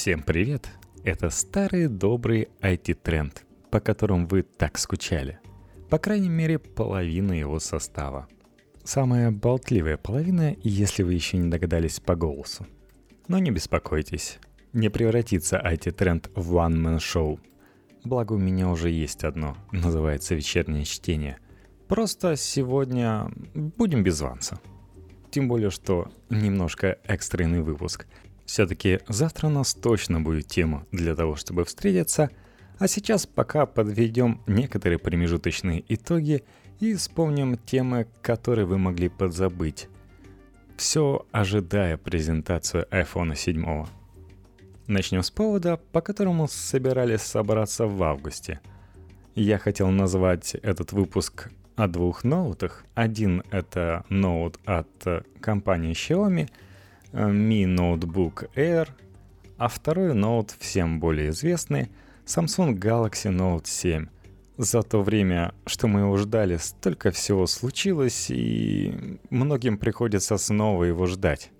Всем 0.00 0.22
привет! 0.22 0.66
Это 1.04 1.28
старый 1.28 1.86
добрый 1.86 2.48
IT-тренд, 2.62 3.44
по 3.70 3.80
которому 3.80 4.26
вы 4.26 4.40
так 4.40 4.78
скучали. 4.78 5.40
По 5.90 5.98
крайней 5.98 6.30
мере, 6.30 6.58
половина 6.58 7.34
его 7.34 7.60
состава. 7.60 8.26
Самая 8.82 9.30
болтливая 9.30 9.98
половина, 9.98 10.56
если 10.62 11.02
вы 11.02 11.12
еще 11.12 11.36
не 11.36 11.50
догадались 11.50 12.00
по 12.00 12.16
голосу. 12.16 12.66
Но 13.28 13.38
не 13.40 13.50
беспокойтесь, 13.50 14.38
не 14.72 14.88
превратится 14.88 15.58
IT-тренд 15.62 16.30
в 16.34 16.56
one-man-шоу. 16.56 17.38
Благо 18.02 18.32
у 18.32 18.38
меня 18.38 18.70
уже 18.70 18.88
есть 18.88 19.22
одно, 19.22 19.54
называется 19.70 20.34
«Вечернее 20.34 20.86
чтение». 20.86 21.40
Просто 21.88 22.36
сегодня 22.36 23.30
будем 23.54 24.02
без 24.02 24.22
Ванса. 24.22 24.60
Тем 25.30 25.46
более, 25.46 25.68
что 25.68 26.10
немножко 26.30 26.98
экстренный 27.04 27.60
выпуск– 27.60 28.06
все-таки 28.46 29.00
завтра 29.08 29.46
у 29.46 29.50
нас 29.50 29.74
точно 29.74 30.20
будет 30.20 30.46
тема 30.46 30.86
для 30.92 31.14
того, 31.14 31.36
чтобы 31.36 31.64
встретиться, 31.64 32.30
а 32.78 32.88
сейчас 32.88 33.26
пока 33.26 33.66
подведем 33.66 34.40
некоторые 34.46 34.98
промежуточные 34.98 35.84
итоги 35.88 36.44
и 36.80 36.94
вспомним 36.94 37.58
темы, 37.58 38.06
которые 38.22 38.66
вы 38.66 38.78
могли 38.78 39.08
подзабыть. 39.08 39.88
Все 40.76 41.26
ожидая 41.30 41.98
презентацию 41.98 42.86
iPhone 42.90 43.36
7. 43.36 43.86
Начнем 44.86 45.22
с 45.22 45.30
повода, 45.30 45.78
по 45.92 46.00
которому 46.00 46.48
собирались 46.48 47.20
собраться 47.20 47.86
в 47.86 48.02
августе. 48.02 48.60
Я 49.34 49.58
хотел 49.58 49.90
назвать 49.90 50.54
этот 50.54 50.92
выпуск 50.92 51.50
о 51.76 51.86
двух 51.86 52.24
ноутах. 52.24 52.84
Один 52.94 53.42
это 53.50 54.04
ноут 54.08 54.58
от 54.64 54.88
компании 55.40 55.92
Xiaomi– 55.92 56.48
Mi 57.12 57.64
Notebook 57.64 58.50
Air, 58.54 58.88
а 59.56 59.68
второй 59.68 60.14
ноут 60.14 60.54
всем 60.58 61.00
более 61.00 61.30
известный 61.30 61.90
Samsung 62.24 62.78
Galaxy 62.78 63.30
Note 63.30 63.66
7. 63.66 64.06
За 64.56 64.82
то 64.82 65.02
время, 65.02 65.54
что 65.66 65.88
мы 65.88 66.00
его 66.00 66.16
ждали, 66.18 66.56
столько 66.58 67.10
всего 67.10 67.46
случилось, 67.46 68.30
и 68.30 69.18
многим 69.30 69.78
приходится 69.78 70.36
снова 70.36 70.84
его 70.84 71.06
ждать. 71.06 71.50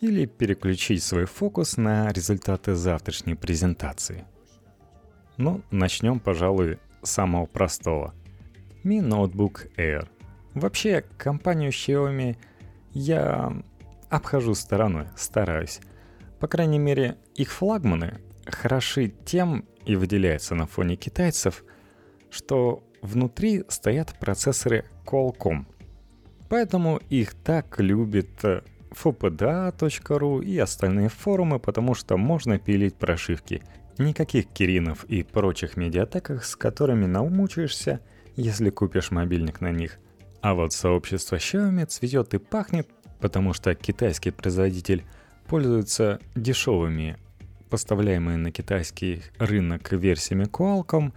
Или 0.00 0.26
переключить 0.26 1.02
свой 1.02 1.26
фокус 1.26 1.76
на 1.76 2.10
результаты 2.12 2.74
завтрашней 2.74 3.36
презентации. 3.36 4.24
Ну, 5.36 5.60
начнем, 5.70 6.18
пожалуй, 6.18 6.78
с 7.02 7.10
самого 7.10 7.46
простого. 7.46 8.14
Mi 8.84 9.00
Notebook 9.00 9.70
Air. 9.76 10.08
Вообще, 10.54 11.04
компанию 11.18 11.70
Xiaomi 11.70 12.36
я 12.92 13.52
обхожу 14.10 14.54
стороной, 14.54 15.06
стараюсь. 15.16 15.80
По 16.40 16.48
крайней 16.48 16.78
мере, 16.78 17.16
их 17.34 17.50
флагманы 17.50 18.20
хороши 18.46 19.12
тем 19.24 19.64
и 19.84 19.96
выделяются 19.96 20.54
на 20.54 20.66
фоне 20.66 20.96
китайцев, 20.96 21.64
что 22.30 22.84
внутри 23.02 23.64
стоят 23.68 24.18
процессоры 24.18 24.84
Qualcomm. 25.04 25.66
Поэтому 26.48 27.00
их 27.08 27.34
так 27.34 27.80
любит 27.80 28.44
fpda.ru 28.90 30.44
и 30.44 30.58
остальные 30.58 31.08
форумы, 31.08 31.58
потому 31.58 31.94
что 31.94 32.16
можно 32.16 32.58
пилить 32.58 32.96
прошивки. 32.96 33.62
Никаких 33.98 34.48
киринов 34.48 35.04
и 35.04 35.22
прочих 35.22 35.76
медиатеках, 35.76 36.44
с 36.44 36.54
которыми 36.54 37.06
наумучаешься, 37.06 38.00
если 38.36 38.70
купишь 38.70 39.10
мобильник 39.10 39.60
на 39.60 39.72
них. 39.72 39.98
А 40.42 40.54
вот 40.54 40.72
сообщество 40.72 41.36
Xiaomi 41.36 41.86
цветет 41.86 42.34
и 42.34 42.38
пахнет 42.38 42.88
потому 43.20 43.52
что 43.52 43.74
китайский 43.74 44.30
производитель 44.30 45.04
пользуется 45.46 46.20
дешевыми 46.34 47.16
поставляемыми 47.70 48.36
на 48.36 48.52
китайский 48.52 49.22
рынок 49.38 49.92
версиями 49.92 50.44
Qualcomm, 50.44 51.12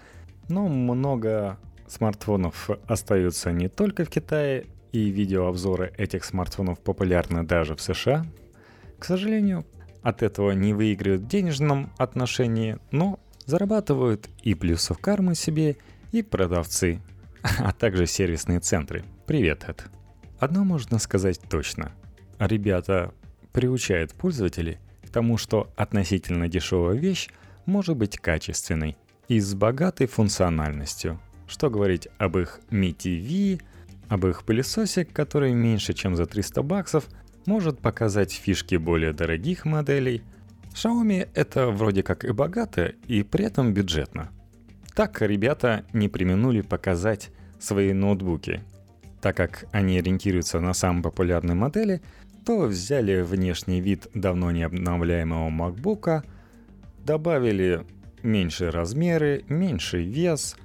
но 0.48 0.68
много 0.68 1.58
смартфонов 1.88 2.70
остаются 2.88 3.52
не 3.52 3.70
только 3.70 4.04
в 4.06 4.10
Китае, 4.10 4.66
и 4.92 5.10
видеообзоры 5.10 5.94
этих 5.98 6.26
смартфонов 6.26 6.80
популярны 6.80 7.44
даже 7.44 7.76
в 7.76 7.82
США. 7.82 8.26
К 8.98 9.06
сожалению, 9.06 9.66
от 10.02 10.24
этого 10.24 10.52
не 10.52 10.74
выигрывают 10.74 11.22
в 11.22 11.28
денежном 11.28 11.92
отношении, 11.98 12.78
но 12.92 13.20
зарабатывают 13.46 14.30
и 14.42 14.56
плюсов 14.56 14.98
кармы 14.98 15.36
себе, 15.36 15.78
и 16.12 16.24
продавцы, 16.24 17.02
а 17.60 17.72
также 17.72 18.08
сервисные 18.08 18.60
центры. 18.60 19.04
Привет, 19.28 19.66
Эд. 19.68 19.99
Одно 20.40 20.64
можно 20.64 21.00
сказать 21.00 21.42
точно. 21.50 21.92
Ребята 22.40 23.14
приучают 23.52 24.14
пользователей 24.14 24.78
к 25.06 25.10
тому, 25.10 25.38
что 25.38 25.70
относительно 25.76 26.48
дешевая 26.48 26.96
вещь 26.96 27.30
может 27.66 27.98
быть 27.98 28.18
качественной 28.18 28.98
и 29.28 29.40
с 29.40 29.54
богатой 29.54 30.08
функциональностью. 30.08 31.20
Что 31.48 31.70
говорить 31.70 32.08
об 32.18 32.38
их 32.38 32.62
Mi 32.70 32.96
TV, 32.96 33.62
об 34.08 34.26
их 34.28 34.44
пылесосе, 34.44 35.04
который 35.04 35.54
меньше, 35.54 35.94
чем 35.94 36.16
за 36.16 36.26
300 36.26 36.64
баксов, 36.64 37.06
может 37.46 37.80
показать 37.80 38.32
фишки 38.32 38.76
более 38.76 39.12
дорогих 39.12 39.66
моделей. 39.66 40.22
Xiaomi 40.74 41.28
это 41.34 41.68
вроде 41.68 42.02
как 42.02 42.24
и 42.24 42.32
богато, 42.32 42.94
и 43.08 43.24
при 43.24 43.46
этом 43.46 43.74
бюджетно. 43.74 44.30
Так 44.96 45.22
ребята 45.22 45.86
не 45.92 46.08
применули 46.08 46.62
показать 46.62 47.30
свои 47.60 47.94
ноутбуки, 47.94 48.62
так 49.22 49.36
как 49.36 49.66
они 49.72 50.00
ориентируются 50.00 50.60
на 50.60 50.74
самые 50.74 51.04
популярные 51.04 51.56
модели, 51.56 52.02
то 52.46 52.62
взяли 52.62 53.22
внешний 53.22 53.82
вид 53.82 54.08
давно 54.14 54.52
не 54.52 54.64
обновляемого 54.64 55.50
MacBook, 55.50 56.24
добавили 57.06 57.86
меньшие 58.24 58.70
размеры, 58.70 59.44
меньший 59.50 60.04
вес, 60.04 60.56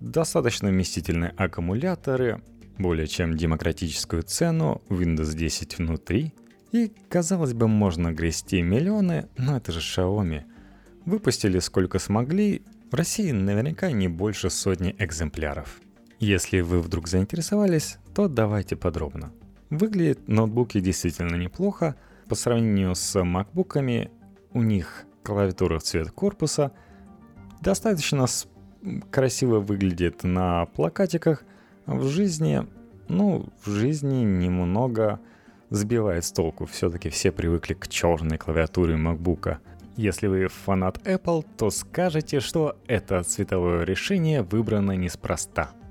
достаточно 0.00 0.70
вместительные 0.70 1.32
аккумуляторы, 1.36 2.42
более 2.78 3.06
чем 3.06 3.36
демократическую 3.36 4.22
цену, 4.22 4.82
Windows 4.88 5.34
10 5.36 5.78
внутри. 5.78 6.32
И, 6.72 6.90
казалось 7.10 7.52
бы, 7.52 7.68
можно 7.68 8.12
грести 8.12 8.62
миллионы, 8.62 9.28
но 9.36 9.58
это 9.58 9.72
же 9.72 9.80
Xiaomi. 9.80 10.44
Выпустили 11.04 11.58
сколько 11.58 11.98
смогли, 11.98 12.62
в 12.90 12.94
России 12.94 13.30
наверняка 13.30 13.90
не 13.90 14.08
больше 14.08 14.48
сотни 14.48 14.94
экземпляров– 14.98 15.80
если 16.22 16.60
вы 16.60 16.80
вдруг 16.80 17.08
заинтересовались, 17.08 17.98
то 18.14 18.28
давайте 18.28 18.76
подробно. 18.76 19.32
Выглядят 19.70 20.28
ноутбуки 20.28 20.78
действительно 20.78 21.34
неплохо. 21.34 21.96
По 22.28 22.36
сравнению 22.36 22.94
с 22.94 23.20
макбуками, 23.24 24.08
у 24.52 24.62
них 24.62 25.04
клавиатура 25.24 25.80
в 25.80 25.82
цвет 25.82 26.12
корпуса 26.12 26.70
достаточно 27.60 28.26
красиво 29.10 29.58
выглядит 29.58 30.22
на 30.22 30.66
плакатиках. 30.66 31.42
В 31.86 32.06
жизни, 32.06 32.68
ну, 33.08 33.48
в 33.64 33.70
жизни 33.70 34.22
немного 34.22 35.18
сбивает 35.70 36.24
с 36.24 36.30
толку. 36.30 36.66
Все-таки 36.66 37.08
все 37.08 37.32
привыкли 37.32 37.74
к 37.74 37.88
черной 37.88 38.38
клавиатуре 38.38 38.96
макбука. 38.96 39.58
Если 39.96 40.28
вы 40.28 40.46
фанат 40.46 40.98
Apple, 40.98 41.44
то 41.56 41.70
скажете, 41.70 42.38
что 42.38 42.76
это 42.86 43.24
цветовое 43.24 43.82
решение 43.82 44.42
выбрано 44.42 44.92
неспроста– 44.92 45.72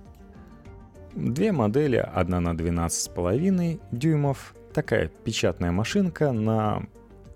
Две 1.15 1.51
модели, 1.51 1.97
одна 1.97 2.39
на 2.39 2.53
12,5 2.53 3.81
дюймов, 3.91 4.55
такая 4.73 5.09
печатная 5.25 5.71
машинка 5.71 6.31
на 6.31 6.83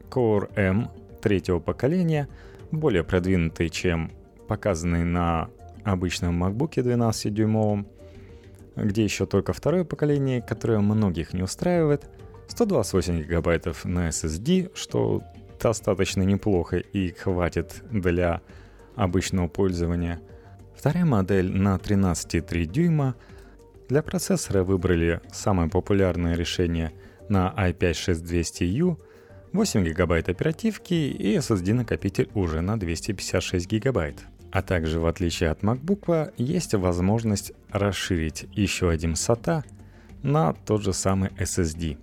Core 0.09 0.49
M 0.55 0.89
третьего 1.21 1.59
поколения, 1.59 2.29
более 2.71 3.03
продвинутый, 3.03 3.67
чем 3.67 4.13
показанный 4.47 5.03
на 5.03 5.49
обычном 5.83 6.41
MacBook 6.41 6.75
12-дюймовом, 6.75 7.85
где 8.77 9.03
еще 9.03 9.25
только 9.25 9.51
второе 9.51 9.83
поколение, 9.83 10.41
которое 10.41 10.79
многих 10.79 11.33
не 11.33 11.43
устраивает, 11.43 12.09
128 12.47 13.23
гигабайтов 13.23 13.83
на 13.83 14.07
SSD, 14.07 14.71
что 14.73 15.21
достаточно 15.61 16.21
неплохо 16.21 16.77
и 16.77 17.11
хватит 17.11 17.83
для 17.91 18.41
обычного 18.95 19.49
пользования. 19.49 20.21
Вторая 20.77 21.05
модель 21.05 21.51
на 21.51 21.75
13,3 21.75 22.65
дюйма– 22.67 23.15
для 23.87 24.01
процессора 24.01 24.63
выбрали 24.63 25.21
самое 25.31 25.69
популярное 25.69 26.35
решение 26.35 26.91
на 27.29 27.53
i5-6200U, 27.57 28.97
8 29.53 29.83
ГБ 29.83 30.19
оперативки 30.19 30.93
и 30.93 31.37
SSD-накопитель 31.37 32.29
уже 32.33 32.61
на 32.61 32.79
256 32.79 33.67
ГБ. 33.67 34.15
А 34.51 34.61
также, 34.61 34.99
в 34.99 35.05
отличие 35.05 35.49
от 35.49 35.61
MacBook, 35.61 36.33
есть 36.37 36.73
возможность 36.73 37.53
расширить 37.69 38.47
еще 38.53 38.89
один 38.89 39.13
SATA 39.13 39.63
на 40.23 40.53
тот 40.53 40.81
же 40.81 40.93
самый 40.93 41.29
SSD. 41.31 41.97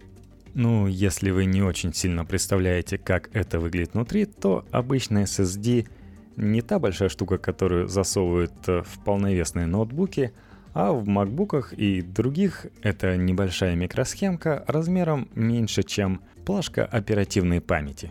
Ну, 0.55 0.87
если 0.87 1.31
вы 1.31 1.47
не 1.47 1.63
очень 1.63 1.95
сильно 1.95 2.25
представляете, 2.25 2.99
как 2.99 3.31
это 3.33 3.59
выглядит 3.59 3.95
внутри, 3.95 4.27
то 4.27 4.65
обычный 4.71 5.23
SSD 5.23 5.89
не 6.37 6.63
та 6.63 6.79
большая 6.79 7.09
штука, 7.09 7.39
которую 7.39 7.89
засовывают 7.89 8.53
в 8.67 9.05
полновесные 9.05 9.67
ноутбуки– 9.67 10.33
а 10.75 10.93
в 10.93 11.07
макбуках 11.07 11.73
и 11.73 12.03
других 12.03 12.67
это 12.83 13.17
небольшая 13.17 13.75
микросхемка 13.75 14.65
размером 14.67 15.29
меньше, 15.35 15.83
чем 15.83 16.23
плашка 16.45 16.85
оперативной 16.85 17.61
памяти. 17.61 18.11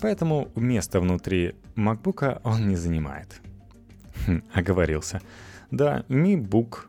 Поэтому 0.00 0.48
место 0.56 1.00
внутри 1.00 1.54
MacBook 1.76 2.40
он 2.42 2.68
не 2.68 2.76
занимает. 2.76 3.40
Хм, 4.26 4.42
оговорился. 4.52 5.20
Да, 5.70 6.04
Mi 6.08 6.36
Book, 6.36 6.86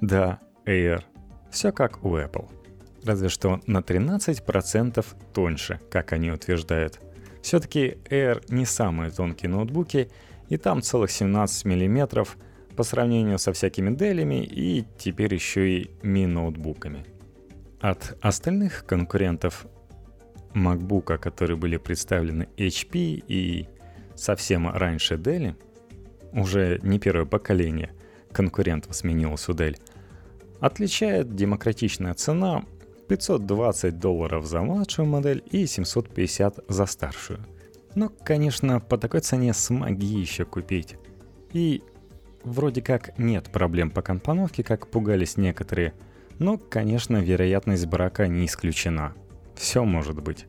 да, 0.00 0.40
Air. 0.64 1.02
Все 1.50 1.72
как 1.72 2.04
у 2.04 2.16
Apple. 2.16 2.48
Разве 3.04 3.28
что 3.28 3.60
на 3.66 3.78
13% 3.78 5.04
тоньше, 5.32 5.80
как 5.90 6.12
они 6.12 6.30
утверждают. 6.30 7.00
Все-таки 7.42 7.98
Air 8.10 8.44
не 8.48 8.64
самые 8.64 9.10
тонкие 9.10 9.50
ноутбуки, 9.50 10.10
и 10.48 10.56
там 10.56 10.82
целых 10.82 11.10
17 11.10 11.64
мм 11.64 12.26
по 12.76 12.82
сравнению 12.82 13.38
со 13.38 13.52
всякими 13.52 13.94
делями 13.94 14.44
и 14.44 14.84
теперь 14.98 15.34
еще 15.34 15.68
и 15.68 15.90
Mi 16.02 16.26
ноутбуками. 16.26 17.04
От 17.80 18.16
остальных 18.20 18.84
конкурентов 18.86 19.66
MacBook, 20.54 21.18
которые 21.18 21.56
были 21.56 21.76
представлены 21.76 22.48
HP 22.56 23.24
и 23.28 23.68
совсем 24.14 24.68
раньше 24.68 25.14
Dell, 25.14 25.54
уже 26.32 26.80
не 26.82 26.98
первое 26.98 27.26
поколение 27.26 27.92
конкурентов 28.32 28.94
сменилось 28.94 29.48
у 29.48 29.52
Dell, 29.52 29.76
отличает 30.60 31.34
демократичная 31.34 32.14
цена 32.14 32.64
520 33.08 33.98
долларов 33.98 34.46
за 34.46 34.62
младшую 34.62 35.06
модель 35.06 35.42
и 35.50 35.66
750 35.66 36.64
за 36.68 36.86
старшую. 36.86 37.40
Но, 37.94 38.10
конечно, 38.10 38.80
по 38.80 38.98
такой 38.98 39.20
цене 39.20 39.54
смоги 39.54 40.20
еще 40.20 40.44
купить. 40.44 40.96
И 41.52 41.82
вроде 42.46 42.80
как 42.80 43.18
нет 43.18 43.50
проблем 43.50 43.90
по 43.90 44.00
компоновке, 44.00 44.62
как 44.62 44.88
пугались 44.88 45.36
некоторые, 45.36 45.92
но, 46.38 46.56
конечно, 46.56 47.18
вероятность 47.18 47.86
брака 47.86 48.26
не 48.26 48.46
исключена. 48.46 49.12
Все 49.54 49.84
может 49.84 50.22
быть. 50.22 50.46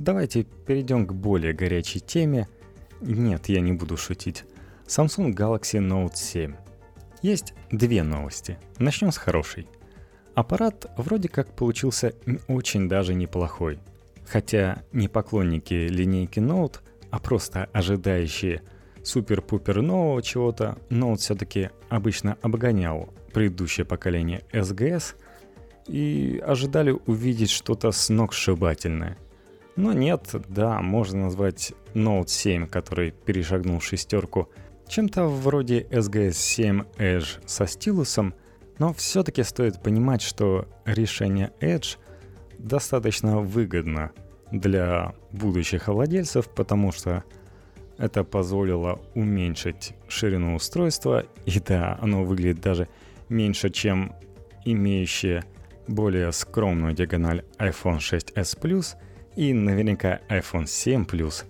Давайте 0.00 0.42
перейдем 0.42 1.06
к 1.06 1.12
более 1.12 1.52
горячей 1.52 2.00
теме. 2.00 2.48
Нет, 3.00 3.48
я 3.48 3.60
не 3.60 3.72
буду 3.72 3.96
шутить. 3.96 4.44
Samsung 4.86 5.32
Galaxy 5.32 5.78
Note 5.78 6.16
7. 6.16 6.54
Есть 7.22 7.54
две 7.70 8.02
новости. 8.02 8.58
Начнем 8.78 9.12
с 9.12 9.16
хорошей– 9.16 9.68
Аппарат 10.34 10.90
вроде 10.96 11.28
как 11.28 11.54
получился 11.54 12.14
очень 12.48 12.88
даже 12.88 13.14
неплохой. 13.14 13.78
Хотя 14.26 14.82
не 14.92 15.08
поклонники 15.08 15.74
линейки 15.74 16.38
Note, 16.38 16.78
а 17.10 17.18
просто 17.18 17.68
ожидающие 17.72 18.62
супер-пупер 19.02 19.82
нового 19.82 20.22
чего-то, 20.22 20.78
Note 20.90 21.16
все-таки 21.16 21.70
обычно 21.88 22.36
обгонял 22.42 23.12
предыдущее 23.32 23.84
поколение 23.84 24.44
SGS 24.52 25.14
и 25.86 26.42
ожидали 26.44 26.96
увидеть 27.06 27.50
что-то 27.50 27.90
сногсшибательное. 27.92 29.18
Но 29.76 29.92
нет, 29.92 30.34
да, 30.48 30.80
можно 30.80 31.24
назвать 31.24 31.72
Note 31.94 32.28
7, 32.28 32.66
который 32.66 33.10
перешагнул 33.10 33.80
шестерку, 33.80 34.50
чем-то 34.88 35.26
вроде 35.26 35.82
SGS 35.90 36.32
7 36.32 36.82
Edge 36.98 37.40
со 37.46 37.66
стилусом– 37.66 38.34
но 38.82 38.92
все-таки 38.92 39.44
стоит 39.44 39.80
понимать, 39.80 40.22
что 40.22 40.66
решение 40.84 41.52
Edge 41.60 41.98
достаточно 42.58 43.38
выгодно 43.38 44.10
для 44.50 45.14
будущих 45.30 45.86
владельцев, 45.86 46.48
потому 46.48 46.90
что 46.90 47.22
это 48.02 48.24
позволило 48.24 49.00
уменьшить 49.14 49.94
ширину 50.08 50.56
устройства, 50.56 51.24
и 51.46 51.60
да, 51.60 51.96
оно 52.00 52.24
выглядит 52.24 52.60
даже 52.60 52.88
меньше, 53.28 53.70
чем 53.70 54.12
имеющее 54.64 55.44
более 55.86 56.32
скромную 56.32 56.94
диагональ 56.94 57.44
iPhone 57.58 57.98
6s 57.98 58.58
Plus 58.60 58.96
и 59.36 59.52
наверняка 59.52 60.20
iPhone 60.28 60.66
7 60.66 61.04
Plus. 61.04 61.44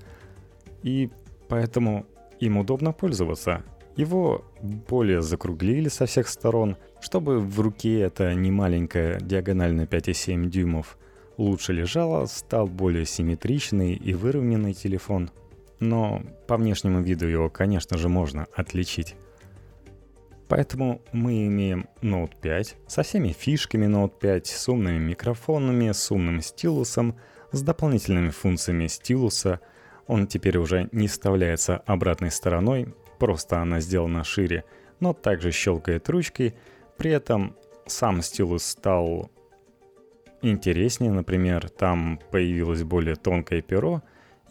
И 0.83 1.09
поэтому 1.49 2.05
им 2.39 2.59
удобно 2.59 2.93
пользоваться. 2.93 3.63
Его 3.97 4.45
более 4.61 5.23
закруглили 5.23 5.89
со 5.89 6.05
всех 6.05 6.29
сторон, 6.29 6.77
чтобы 7.01 7.41
в 7.41 7.61
руке 7.61 8.01
эта 8.01 8.35
немаленькая 8.35 9.21
диагональ 9.21 9.73
на 9.73 9.85
5,7 9.85 10.51
дюймов 10.51 10.99
лучше 11.39 11.73
лежала, 11.73 12.27
стал 12.27 12.67
более 12.67 13.07
симметричный 13.07 13.95
и 13.95 14.13
выровненный 14.13 14.75
телефон. 14.75 15.31
Но 15.83 16.23
по 16.47 16.59
внешнему 16.59 17.03
виду 17.03 17.27
его, 17.27 17.51
конечно 17.51 17.99
же, 17.99 18.09
можно 18.09 18.47
отличить. 18.55 19.17
Поэтому 20.47 21.03
мы 21.11 21.49
имеем 21.49 21.89
Note 22.03 22.35
5 22.41 22.77
со 22.87 23.03
всеми 23.03 23.33
фишками 23.33 23.87
Note 23.87 24.13
5, 24.21 24.47
с 24.47 24.69
умными 24.69 25.01
микрофонами, 25.01 25.91
с 25.91 26.09
умным 26.13 26.41
стилусом, 26.41 27.17
с 27.51 27.63
дополнительными 27.63 28.31
функциями 28.31 28.87
стилуса. 28.87 29.59
Он 30.07 30.29
теперь 30.29 30.57
уже 30.57 30.89
не 30.93 31.09
вставляется 31.09 31.79
обратной 31.79 32.31
стороной, 32.31 32.95
просто 33.19 33.59
она 33.59 33.81
сделана 33.81 34.23
шире, 34.23 34.63
но 35.01 35.13
также 35.15 35.51
щелкает 35.51 36.09
ручкой. 36.09 36.55
При 36.97 37.11
этом 37.11 37.57
сам 37.87 38.23
стилус 38.23 38.63
стал 38.63 39.33
интереснее, 40.43 41.11
например, 41.11 41.69
там 41.71 42.21
появилось 42.31 42.85
более 42.85 43.17
тонкое 43.17 43.63
перо 43.63 44.01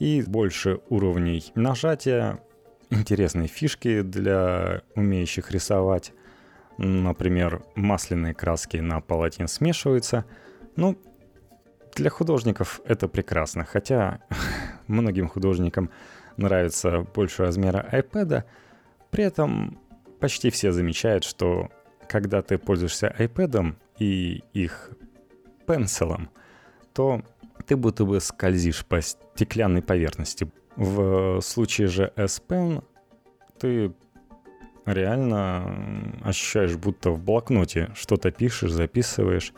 и 0.02 0.24
больше 0.24 0.80
уровней 0.90 1.52
нажатия, 1.54 2.40
интересные 2.90 3.48
фишки 3.48 4.02
для 4.02 4.82
умеющих 4.96 5.52
рисовать. 5.52 6.12
Например, 6.80 7.62
масляные 7.76 8.34
краски 8.34 8.78
на 8.78 9.00
полотне 9.00 9.48
смешиваются. 9.48 10.26
Ну, 10.76 10.98
для 11.96 12.10
художников 12.10 12.82
это 12.84 13.08
прекрасно, 13.08 13.64
хотя 13.64 14.22
многим 14.88 15.28
художникам 15.28 15.92
нравится 16.36 17.02
больше 17.14 17.44
размера 17.44 17.88
iPad. 17.92 18.46
При 19.12 19.24
этом 19.24 19.78
почти 20.20 20.50
все 20.50 20.72
замечают, 20.72 21.24
что 21.24 21.70
когда 22.10 22.42
ты 22.42 22.58
пользуешься 22.58 23.16
iPad 23.20 23.76
и 24.00 24.44
их 24.54 24.90
пенсилом, 25.68 26.32
то 26.92 27.22
ты 27.62 27.76
будто 27.76 28.06
бы 28.06 28.20
скользишь 28.20 28.86
по 28.86 29.02
стеклянной 29.02 29.82
поверхности. 29.82 30.52
В 30.76 31.42
случае 31.42 31.88
же 31.88 32.14
S 32.16 32.42
Pen 32.48 32.84
ты 33.60 33.94
реально 34.86 36.16
ощущаешь, 36.24 36.76
будто 36.76 37.12
в 37.12 37.20
блокноте 37.20 37.92
что-то 37.94 38.32
пишешь, 38.32 38.72
записываешь. 38.72 39.54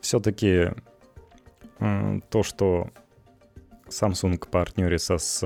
Все-таки 0.00 0.70
то, 1.78 2.42
что 2.42 2.90
Samsung 3.88 4.38
партнерится 4.48 5.18
с 5.18 5.42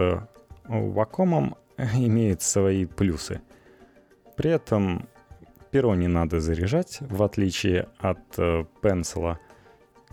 Wacom 0.69 1.57
имеет 1.77 2.43
свои 2.43 2.85
плюсы. 2.87 3.41
При 4.37 4.51
этом 4.51 5.09
перо 5.71 5.95
не 5.95 6.09
надо 6.09 6.41
заряжать, 6.41 6.99
в 7.01 7.23
отличие 7.23 7.89
от 7.99 8.39
э. 8.39 8.65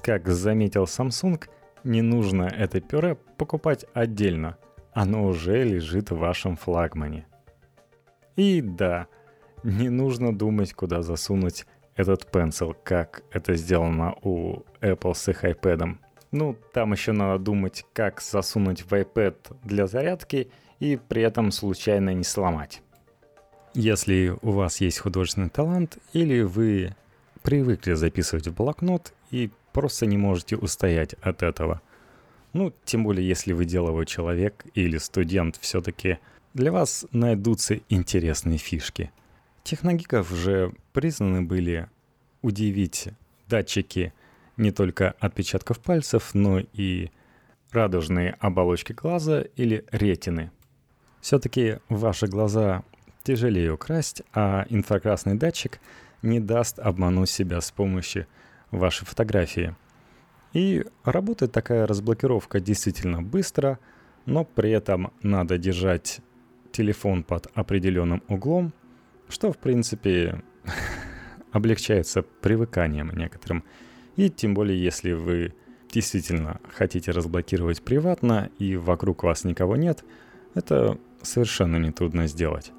Как 0.02 0.28
заметил 0.28 0.84
Samsung, 0.84 1.42
не 1.84 2.02
нужно 2.02 2.44
это 2.44 2.82
перо 2.82 3.16
покупать 3.38 3.86
отдельно. 3.94 4.58
Оно 4.94 5.26
уже 5.26 5.64
лежит 5.64 6.12
в 6.12 6.18
вашем 6.18 6.56
флагмане. 6.56 7.26
И 8.36 8.62
да, 8.62 9.08
не 9.64 9.90
нужно 9.90 10.36
думать, 10.36 10.74
куда 10.74 11.02
засунуть 11.02 11.66
этот 11.96 12.30
пенсил, 12.32 12.76
как 12.84 13.24
это 13.32 13.56
сделано 13.56 14.16
у 14.22 14.64
Apple 14.82 15.14
с 15.14 15.28
их 15.30 15.44
iPad. 15.44 15.98
Ну, 16.32 16.58
там 16.74 16.94
еще 16.94 17.12
надо 17.12 17.44
думать, 17.44 17.86
как 17.94 18.22
засунуть 18.22 18.82
в 18.82 18.94
iPad 18.94 19.36
для 19.64 19.88
зарядки 19.88 20.50
и 20.80 20.98
при 20.98 21.22
этом 21.22 21.52
случайно 21.52 22.14
не 22.14 22.24
сломать. 22.24 22.82
Если 23.76 24.36
у 24.42 24.52
вас 24.52 24.82
есть 24.82 25.00
художественный 25.00 25.50
талант 25.50 25.98
или 26.14 26.42
вы 26.42 26.96
привыкли 27.42 27.94
записывать 27.94 28.48
в 28.48 28.56
блокнот 28.56 29.14
и 29.32 29.52
просто 29.74 30.06
не 30.06 30.18
можете 30.18 30.56
устоять 30.56 31.16
от 31.22 31.44
этого. 31.44 31.82
Ну, 32.54 32.72
тем 32.86 33.04
более, 33.04 33.28
если 33.28 33.52
вы 33.52 33.66
деловой 33.66 34.06
человек 34.06 34.66
или 34.76 34.98
студент, 34.98 35.58
все-таки 35.60 36.20
для 36.54 36.72
вас 36.72 37.06
найдутся 37.12 37.80
интересные 37.90 38.60
фишки. 38.60 39.12
Техногиков 39.64 40.30
же 40.30 40.74
признаны 40.94 41.42
были 41.42 41.90
удивить 42.42 43.10
датчики 43.48 44.14
не 44.56 44.72
только 44.72 45.16
отпечатков 45.20 45.80
пальцев, 45.80 46.32
но 46.34 46.60
и 46.60 47.10
радужные 47.72 48.36
оболочки 48.40 48.94
глаза 48.94 49.42
или 49.56 49.84
ретины. 49.92 50.52
Все-таки 51.22 51.80
ваши 51.90 52.28
глаза 52.28 52.84
тяжелее 53.24 53.72
украсть, 53.72 54.22
а 54.34 54.66
инфракрасный 54.70 55.36
датчик 55.36 55.80
не 56.22 56.40
даст 56.40 56.78
обмануть 56.80 57.30
себя 57.30 57.62
с 57.62 57.72
помощью 57.72 58.28
вашей 58.78 59.06
фотографии. 59.06 59.76
И 60.54 60.86
работает 61.04 61.52
такая 61.52 61.88
разблокировка 61.88 62.60
действительно 62.60 63.22
быстро, 63.22 63.80
но 64.26 64.46
при 64.46 64.72
этом 64.72 65.12
надо 65.22 65.58
держать 65.58 66.22
телефон 66.72 67.24
под 67.24 67.48
определенным 67.56 68.24
углом, 68.28 68.74
что 69.30 69.52
в 69.52 69.58
принципе 69.58 70.44
облегчается 71.52 72.22
привыканием 72.22 73.10
некоторым. 73.16 73.64
И 74.16 74.30
тем 74.30 74.54
более, 74.54 74.82
если 74.82 75.14
вы 75.14 75.54
действительно 75.92 76.60
хотите 76.74 77.12
разблокировать 77.12 77.84
приватно 77.84 78.50
и 78.60 78.76
вокруг 78.76 79.24
вас 79.24 79.44
никого 79.44 79.76
нет, 79.76 80.04
это 80.54 80.98
совершенно 81.22 81.78
нетрудно 81.78 82.28
сделать. 82.28 82.72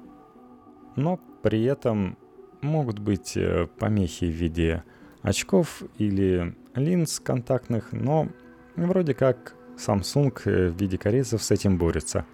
Но 0.95 1.19
при 1.41 1.63
этом 1.63 2.17
могут 2.61 2.99
быть 2.99 3.35
э, 3.35 3.67
помехи 3.77 4.25
в 4.25 4.33
виде 4.33 4.83
очков 5.25 5.83
или 5.97 6.55
линз 6.75 7.19
контактных, 7.19 7.91
но 7.91 8.29
вроде 8.75 9.13
как 9.13 9.55
Samsung 9.77 10.69
в 10.69 10.79
виде 10.79 10.97
корейцев 10.97 11.43
с 11.43 11.51
этим 11.51 11.77
борется. 11.77 12.25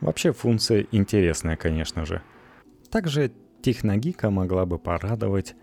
Вообще 0.00 0.32
функция 0.32 0.86
интересная, 0.90 1.56
конечно 1.56 2.04
же. 2.04 2.22
Также 2.90 3.32
Техногика 3.62 4.28
могла 4.28 4.66
бы 4.66 4.76
порадовать 4.76 5.54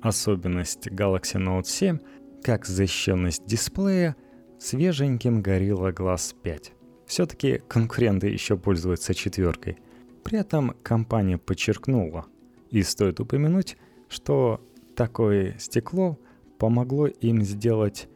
особенность 0.00 0.86
Galaxy 0.86 1.36
Note 1.36 1.64
7 1.64 1.98
как 2.42 2.64
защищенность 2.64 3.44
дисплея 3.44 4.16
свеженьким 4.58 5.42
Gorilla 5.42 5.92
Glass 5.94 6.34
5. 6.42 6.72
Все-таки 7.06 7.60
конкуренты 7.68 8.28
еще 8.28 8.56
пользуются 8.56 9.12
четверкой. 9.12 9.78
При 10.24 10.38
этом 10.38 10.74
компания 10.82 11.36
подчеркнула, 11.36 12.24
и 12.70 12.82
стоит 12.82 13.20
упомянуть, 13.20 13.76
что 14.08 14.66
такое 14.94 15.56
стекло 15.58 16.18
помогло 16.58 17.06
им 17.06 17.42
сделать 17.42 18.08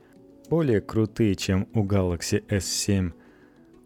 более 0.48 0.80
крутые, 0.80 1.34
чем 1.34 1.68
у 1.74 1.84
Galaxy 1.84 2.46
S7 2.46 3.12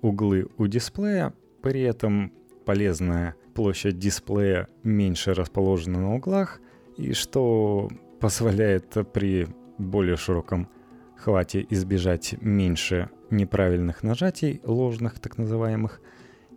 углы 0.03 0.47
у 0.59 0.67
дисплея, 0.67 1.35
при 1.63 1.83
этом 1.83 2.33
полезная 2.65 3.35
площадь 3.55 3.99
дисплея 3.99 4.69
меньше 4.83 5.35
расположена 5.35 6.01
на 6.01 6.15
углах, 6.15 6.61
и 6.97 7.13
что 7.13 7.89
позволяет 8.21 8.95
при 9.13 9.49
более 9.79 10.17
широком 10.17 10.69
хвате 11.17 11.67
избежать 11.71 12.35
меньше 12.41 13.11
неправильных 13.31 14.03
нажатий, 14.03 14.61
ложных 14.65 15.19
так 15.19 15.39
называемых, 15.39 16.01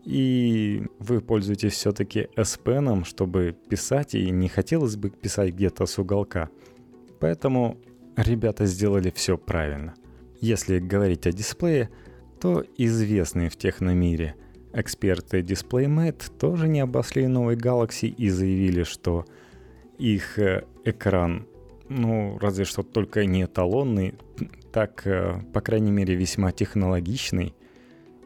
и 0.05 0.83
вы 0.99 1.21
пользуетесь 1.21 1.73
все-таки 1.73 2.27
S 2.35 2.59
Pen, 2.63 3.05
чтобы 3.05 3.55
писать, 3.69 4.15
и 4.15 4.29
не 4.29 4.49
хотелось 4.49 4.95
бы 4.95 5.09
писать 5.09 5.53
где-то 5.53 5.85
с 5.85 5.97
уголка. 5.97 6.49
Поэтому 7.19 7.77
ребята 8.17 8.65
сделали 8.65 9.11
все 9.15 9.37
правильно. 9.37 9.93
Если 10.41 10.79
говорить 10.79 11.25
о 11.25 11.31
дисплее, 11.31 11.89
то 12.41 12.63
известные 12.77 13.49
в 13.49 13.55
техномире 13.55 14.35
эксперты 14.73 15.39
DisplayMate 15.39 16.31
тоже 16.37 16.67
не 16.67 16.81
обосли 16.81 17.27
новый 17.27 17.55
Galaxy 17.55 18.07
и 18.07 18.29
заявили, 18.29 18.83
что 18.83 19.25
их 19.97 20.39
э, 20.39 20.65
экран, 20.83 21.47
ну, 21.87 22.37
разве 22.39 22.65
что 22.65 22.83
только 22.83 23.25
не 23.25 23.43
эталонный, 23.43 24.15
так, 24.73 25.05
э, 25.05 25.39
по 25.53 25.61
крайней 25.61 25.91
мере, 25.91 26.15
весьма 26.15 26.51
технологичный 26.51 27.53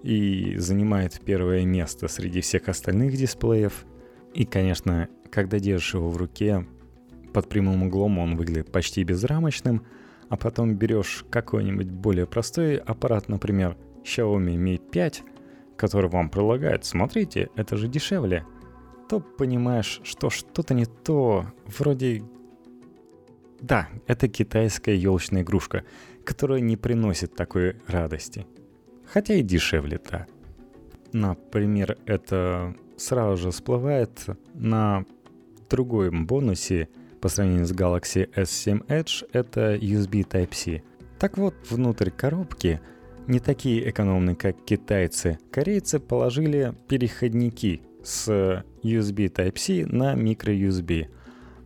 и 0.04 0.56
занимает 0.58 1.20
первое 1.24 1.66
место 1.66 2.08
среди 2.08 2.42
всех 2.42 2.70
остальных 2.70 3.16
дисплеев. 3.16 3.86
И, 4.34 4.46
конечно, 4.46 5.10
когда 5.32 5.60
держишь 5.60 5.96
его 5.96 6.10
в 6.10 6.18
руке, 6.18 6.66
под 7.34 7.50
прямым 7.50 7.84
углом 7.84 8.20
он 8.20 8.36
выглядит 8.36 8.72
почти 8.72 9.04
безрамочным, 9.04 9.86
а 10.30 10.38
потом 10.38 10.76
берешь 10.76 11.26
какой-нибудь 11.30 11.90
более 11.90 12.26
простой 12.26 12.78
аппарат, 12.78 13.30
например, 13.30 13.78
Xiaomi 14.04 14.56
Mi 14.56 14.78
5, 14.78 15.24
который 15.76 16.10
вам 16.10 16.30
предлагает, 16.30 16.86
смотрите, 16.86 17.50
это 17.56 17.78
же 17.78 17.88
дешевле, 17.88 18.46
то 19.10 19.20
понимаешь, 19.20 20.02
что 20.04 20.30
что-то 20.30 20.74
не 20.74 20.86
то, 20.86 21.46
вроде... 21.66 22.24
Да, 23.62 23.90
это 24.06 24.28
китайская 24.28 24.96
елочная 24.96 25.42
игрушка, 25.42 25.84
которая 26.24 26.60
не 26.60 26.78
приносит 26.78 27.36
такой 27.36 27.78
радости. 27.88 28.46
Хотя 29.12 29.36
и 29.36 29.42
дешевле, 29.42 30.00
да. 30.10 30.28
Например, 31.14 31.98
это 32.06 32.76
сразу 32.98 33.38
же 33.38 33.52
всплывает 33.52 34.26
на 34.54 35.06
другом 35.70 36.26
бонусе– 36.28 36.90
по 37.22 37.30
сравнению 37.30 37.66
с 37.66 37.72
Galaxy 37.72 38.30
S7 38.34 38.86
Edge, 38.88 39.28
это 39.34 39.76
USB 39.76 40.26
Type-C. 40.28 40.82
Так 41.20 41.38
вот, 41.38 41.56
внутрь 41.70 42.10
коробки 42.10 42.80
не 43.28 43.40
такие 43.40 43.90
экономные, 43.90 44.36
как 44.36 44.64
китайцы, 44.64 45.40
корейцы 45.52 46.00
положили 46.00 46.74
переходники 46.88 47.82
с 48.04 48.64
USB 48.84 49.30
Type-C 49.30 49.86
на 49.88 50.14
micro-USB. 50.14 51.08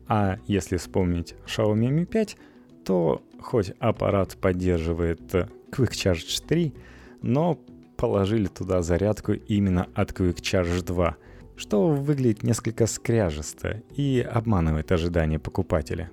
А 0.07 0.37
если 0.47 0.77
вспомнить 0.77 1.35
Xiaomi 1.45 1.89
Mi 1.89 2.05
5, 2.05 2.37
то 2.85 3.21
хоть 3.39 3.71
аппарат 3.79 4.37
поддерживает 4.37 5.21
Quick 5.71 5.91
Charge 5.91 6.43
3, 6.47 6.73
но 7.21 7.59
положили 7.97 8.47
туда 8.47 8.81
зарядку 8.81 9.33
именно 9.33 9.87
от 9.93 10.11
Quick 10.11 10.41
Charge 10.41 10.83
2– 10.83 11.17
что 11.61 11.89
выглядит 11.89 12.41
несколько 12.41 12.87
скряжесто 12.87 13.83
и 13.95 14.19
обманывает 14.19 14.91
ожидания 14.91 15.37
покупателя. 15.37 16.09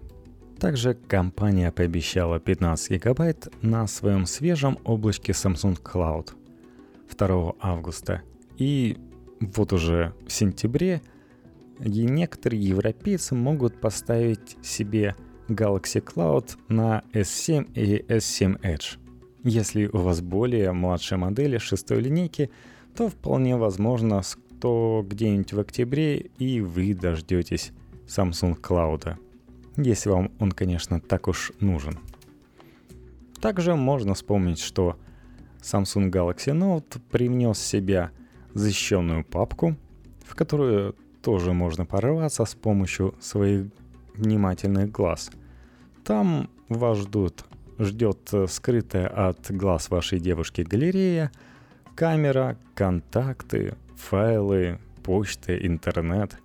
Также 0.60 0.92
компания 0.92 1.72
пообещала 1.72 2.38
15 2.38 2.90
гигабайт 2.90 3.48
на 3.62 3.86
своем 3.86 4.26
свежем 4.26 4.78
облачке 4.84 5.32
Samsung 5.32 5.80
Cloud 5.80 6.32
2 7.16 7.54
августа. 7.60 8.20
И 8.58 8.98
вот 9.40 9.72
уже 9.72 10.12
в 10.26 10.32
сентябре 10.32 11.00
и 11.80 12.04
некоторые 12.04 12.62
европейцы 12.62 13.34
могут 13.34 13.80
поставить 13.80 14.58
себе 14.62 15.16
Galaxy 15.48 16.04
Cloud 16.04 16.58
на 16.68 17.04
S7 17.14 17.72
и 17.72 18.02
S7 18.02 18.60
Edge. 18.60 18.98
Если 19.44 19.86
у 19.86 19.98
вас 19.98 20.20
более 20.20 20.72
младшие 20.72 21.18
модели 21.18 21.58
шестой 21.58 22.00
линейки, 22.00 22.50
то 22.96 23.08
вполне 23.08 23.56
возможно 23.56 24.22
то 24.60 25.04
где-нибудь 25.08 25.52
в 25.52 25.60
октябре 25.60 26.18
и 26.38 26.60
вы 26.60 26.94
дождетесь 26.94 27.72
Samsung 28.06 28.60
Cloud. 28.60 29.16
Если 29.76 30.10
вам 30.10 30.32
он, 30.40 30.50
конечно, 30.50 31.00
так 31.00 31.28
уж 31.28 31.52
нужен. 31.60 31.98
Также 33.40 33.76
можно 33.76 34.14
вспомнить, 34.14 34.58
что 34.58 34.96
Samsung 35.60 36.10
Galaxy 36.10 36.52
Note 36.52 37.00
привнес 37.10 37.58
в 37.58 37.66
себя 37.66 38.10
защищенную 38.54 39.24
папку, 39.24 39.76
в 40.26 40.34
которую 40.34 40.96
тоже 41.22 41.52
можно 41.52 41.86
порваться 41.86 42.44
с 42.44 42.54
помощью 42.54 43.14
своих 43.20 43.66
внимательных 44.14 44.90
глаз. 44.90 45.30
Там 46.04 46.50
вас 46.68 46.98
ждут, 46.98 47.44
ждет 47.78 48.30
скрытая 48.48 49.06
от 49.06 49.50
глаз 49.50 49.90
вашей 49.90 50.20
девушки 50.20 50.62
галерея, 50.62 51.30
камера, 51.94 52.56
контакты, 52.74 53.74
файлы, 53.96 54.78
почта, 55.02 55.56
интернет, 55.56 56.38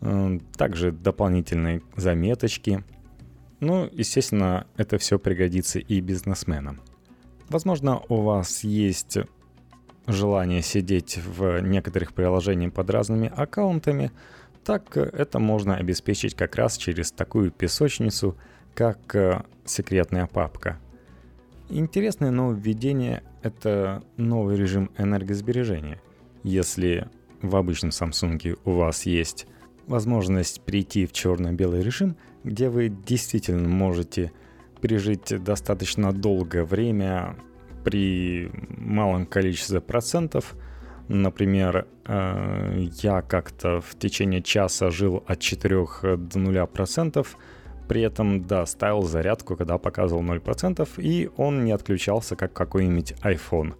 э, 0.00 0.38
также 0.56 0.92
дополнительные 0.92 1.82
заметочки. 1.96 2.84
Ну, 3.60 3.88
естественно, 3.92 4.66
это 4.76 4.98
все 4.98 5.18
пригодится 5.18 5.78
и 5.78 6.00
бизнесменам. 6.00 6.80
Возможно, 7.48 8.02
у 8.08 8.22
вас 8.22 8.64
есть 8.64 9.18
желание 10.06 10.62
сидеть 10.62 11.18
в 11.18 11.60
некоторых 11.60 12.12
приложениях 12.12 12.72
под 12.72 12.90
разными 12.90 13.32
аккаунтами, 13.34 14.10
так 14.64 14.96
это 14.96 15.38
можно 15.38 15.76
обеспечить 15.76 16.34
как 16.34 16.56
раз 16.56 16.76
через 16.76 17.12
такую 17.12 17.50
песочницу, 17.50 18.36
как 18.74 19.14
э, 19.14 19.42
секретная 19.64 20.26
папка. 20.26 20.78
Интересное 21.68 22.30
нововведение– 22.30 23.22
это 23.42 24.02
новый 24.16 24.56
режим 24.56 24.90
энергосбережения– 24.98 26.00
если 26.42 27.08
в 27.40 27.56
обычном 27.56 27.90
Samsung 27.90 28.58
у 28.64 28.72
вас 28.72 29.06
есть 29.06 29.46
возможность 29.86 30.60
перейти 30.62 31.06
в 31.06 31.12
черно-белый 31.12 31.82
режим, 31.82 32.16
где 32.44 32.68
вы 32.68 32.88
действительно 32.88 33.68
можете 33.68 34.32
пережить 34.80 35.42
достаточно 35.42 36.12
долгое 36.12 36.64
время 36.64 37.36
при 37.84 38.50
малом 38.68 39.26
количестве 39.26 39.80
процентов. 39.80 40.54
Например, 41.08 41.86
э, 42.06 42.86
я 43.02 43.22
как-то 43.22 43.80
в 43.80 43.96
течение 43.98 44.42
часа 44.42 44.90
жил 44.90 45.22
от 45.26 45.40
4 45.40 46.16
до 46.16 46.38
0 46.38 46.66
процентов, 46.66 47.36
при 47.88 48.02
этом, 48.02 48.46
да, 48.46 48.66
ставил 48.66 49.02
зарядку, 49.02 49.56
когда 49.56 49.78
показывал 49.78 50.22
0%, 50.22 50.88
и 50.98 51.30
он 51.36 51.64
не 51.64 51.72
отключался, 51.72 52.36
как 52.36 52.52
какой-нибудь 52.52 53.14
iPhone. 53.22 53.74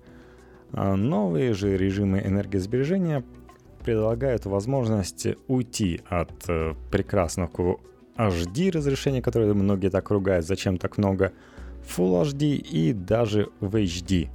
А 0.72 0.96
новые 0.96 1.52
же 1.52 1.76
режимы 1.76 2.22
энергосбережения 2.24 3.24
предлагают 3.84 4.46
возможность 4.46 5.26
уйти 5.48 6.00
от 6.08 6.32
э, 6.48 6.74
прекрасного 6.90 7.78
HD 8.16 8.70
разрешения, 8.70 9.22
которое 9.22 9.52
многие 9.54 9.90
так 9.90 10.10
ругают, 10.10 10.46
зачем 10.46 10.78
так 10.78 10.98
много, 10.98 11.32
Full 11.96 12.22
HD 12.22 12.54
и 12.56 12.92
даже 12.92 13.48
в 13.60 13.74
HD. 13.76 14.28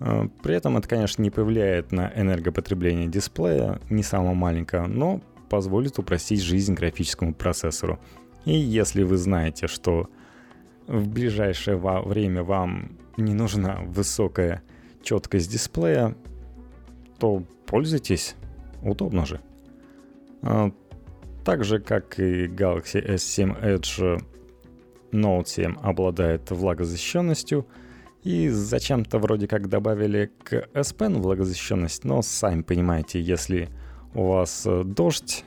Э, 0.00 0.28
при 0.42 0.54
этом 0.54 0.76
это, 0.76 0.88
конечно, 0.88 1.22
не 1.22 1.30
повлияет 1.30 1.92
на 1.92 2.12
энергопотребление 2.14 3.08
дисплея, 3.08 3.80
не 3.88 4.02
самое 4.02 4.34
маленькое, 4.34 4.86
но 4.86 5.20
позволит 5.48 5.98
упростить 5.98 6.42
жизнь 6.42 6.74
графическому 6.74 7.34
процессору. 7.34 7.98
И 8.44 8.52
если 8.52 9.02
вы 9.02 9.16
знаете, 9.16 9.66
что 9.66 10.08
в 10.86 11.08
ближайшее 11.08 11.76
время 11.76 12.42
вам 12.42 12.98
не 13.16 13.34
нужна 13.34 13.80
высокая 13.86 14.62
четкость 15.02 15.50
дисплея, 15.50 16.14
то 17.18 17.42
пользуйтесь, 17.66 18.34
удобно 18.82 19.26
же. 19.26 19.40
А, 20.42 20.72
так 21.44 21.64
же, 21.64 21.78
как 21.78 22.18
и 22.18 22.46
Galaxy 22.46 23.14
S7 23.14 23.62
Edge, 23.62 24.22
Note 25.12 25.46
7 25.46 25.76
обладает 25.82 26.50
влагозащищенностью, 26.50 27.66
и 28.22 28.48
зачем-то 28.48 29.18
вроде 29.18 29.48
как 29.48 29.68
добавили 29.68 30.30
к 30.44 30.68
S 30.74 30.94
Pen 30.94 31.20
влагозащищенность, 31.20 32.04
но 32.04 32.20
сами 32.22 32.62
понимаете, 32.62 33.20
если 33.20 33.68
у 34.14 34.26
вас 34.26 34.64
э, 34.66 34.82
дождь, 34.84 35.44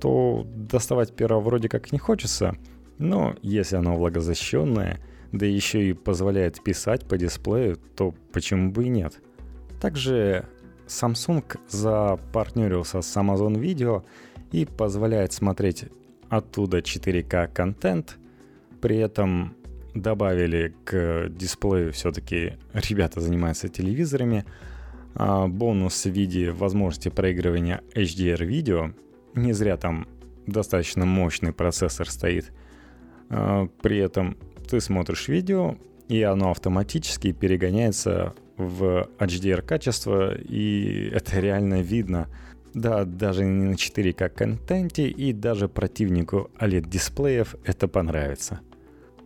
то 0.00 0.46
доставать 0.54 1.14
перо 1.14 1.40
вроде 1.40 1.68
как 1.68 1.92
не 1.92 1.98
хочется, 1.98 2.56
но 2.98 3.34
если 3.42 3.76
оно 3.76 3.96
влагозащищенное, 3.96 5.00
да 5.32 5.46
еще 5.46 5.88
и 5.88 5.92
позволяет 5.92 6.62
писать 6.62 7.06
по 7.06 7.16
дисплею, 7.16 7.78
то 7.96 8.14
почему 8.32 8.70
бы 8.70 8.84
и 8.84 8.88
нет? 8.88 9.20
Также 9.80 10.46
Samsung 10.86 11.44
запартнерился 11.68 13.00
с 13.00 13.16
Amazon 13.16 13.54
Video 13.54 14.04
и 14.52 14.64
позволяет 14.66 15.32
смотреть 15.32 15.84
оттуда 16.28 16.78
4К 16.78 17.52
контент. 17.52 18.18
При 18.80 18.96
этом 18.96 19.54
добавили 19.94 20.74
к 20.84 21.28
дисплею 21.30 21.92
все-таки 21.92 22.54
ребята 22.72 23.20
занимаются 23.20 23.68
телевизорами. 23.68 24.44
А 25.14 25.46
бонус 25.48 26.04
в 26.04 26.10
виде 26.10 26.52
возможности 26.52 27.08
проигрывания 27.08 27.82
HDR 27.94 28.44
видео. 28.44 28.92
Не 29.34 29.52
зря 29.52 29.76
там 29.76 30.06
достаточно 30.46 31.04
мощный 31.04 31.52
процессор 31.52 32.08
стоит. 32.08 32.52
А, 33.28 33.68
при 33.82 33.98
этом 33.98 34.36
ты 34.68 34.80
смотришь 34.80 35.28
видео, 35.28 35.76
и 36.08 36.22
оно 36.22 36.50
автоматически 36.50 37.32
перегоняется 37.32 38.34
в 38.56 39.08
HDR 39.18 39.62
качество, 39.62 40.34
и 40.34 41.10
это 41.14 41.40
реально 41.40 41.80
видно. 41.80 42.28
Да, 42.72 43.04
даже 43.04 43.44
не 43.44 43.64
на 43.64 43.74
4К 43.74 44.28
контенте, 44.28 45.08
и 45.08 45.32
даже 45.32 45.68
противнику 45.68 46.50
OLED-дисплеев 46.60 47.56
это 47.64 47.88
понравится. 47.88 48.60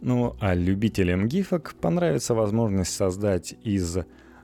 Ну 0.01 0.37
а 0.41 0.55
любителям 0.55 1.29
гифок 1.29 1.75
понравится 1.81 2.35
возможность 2.35 2.95
создать 2.95 3.55
из 3.63 3.99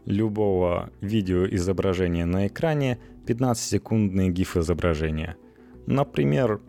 любого 0.05 0.91
видеоизображения 1.01 2.27
на 2.27 2.47
экране 2.47 2.99
15-секундные 3.27 4.31
гиф-изображения. 4.31 5.37
Например, 5.91 6.61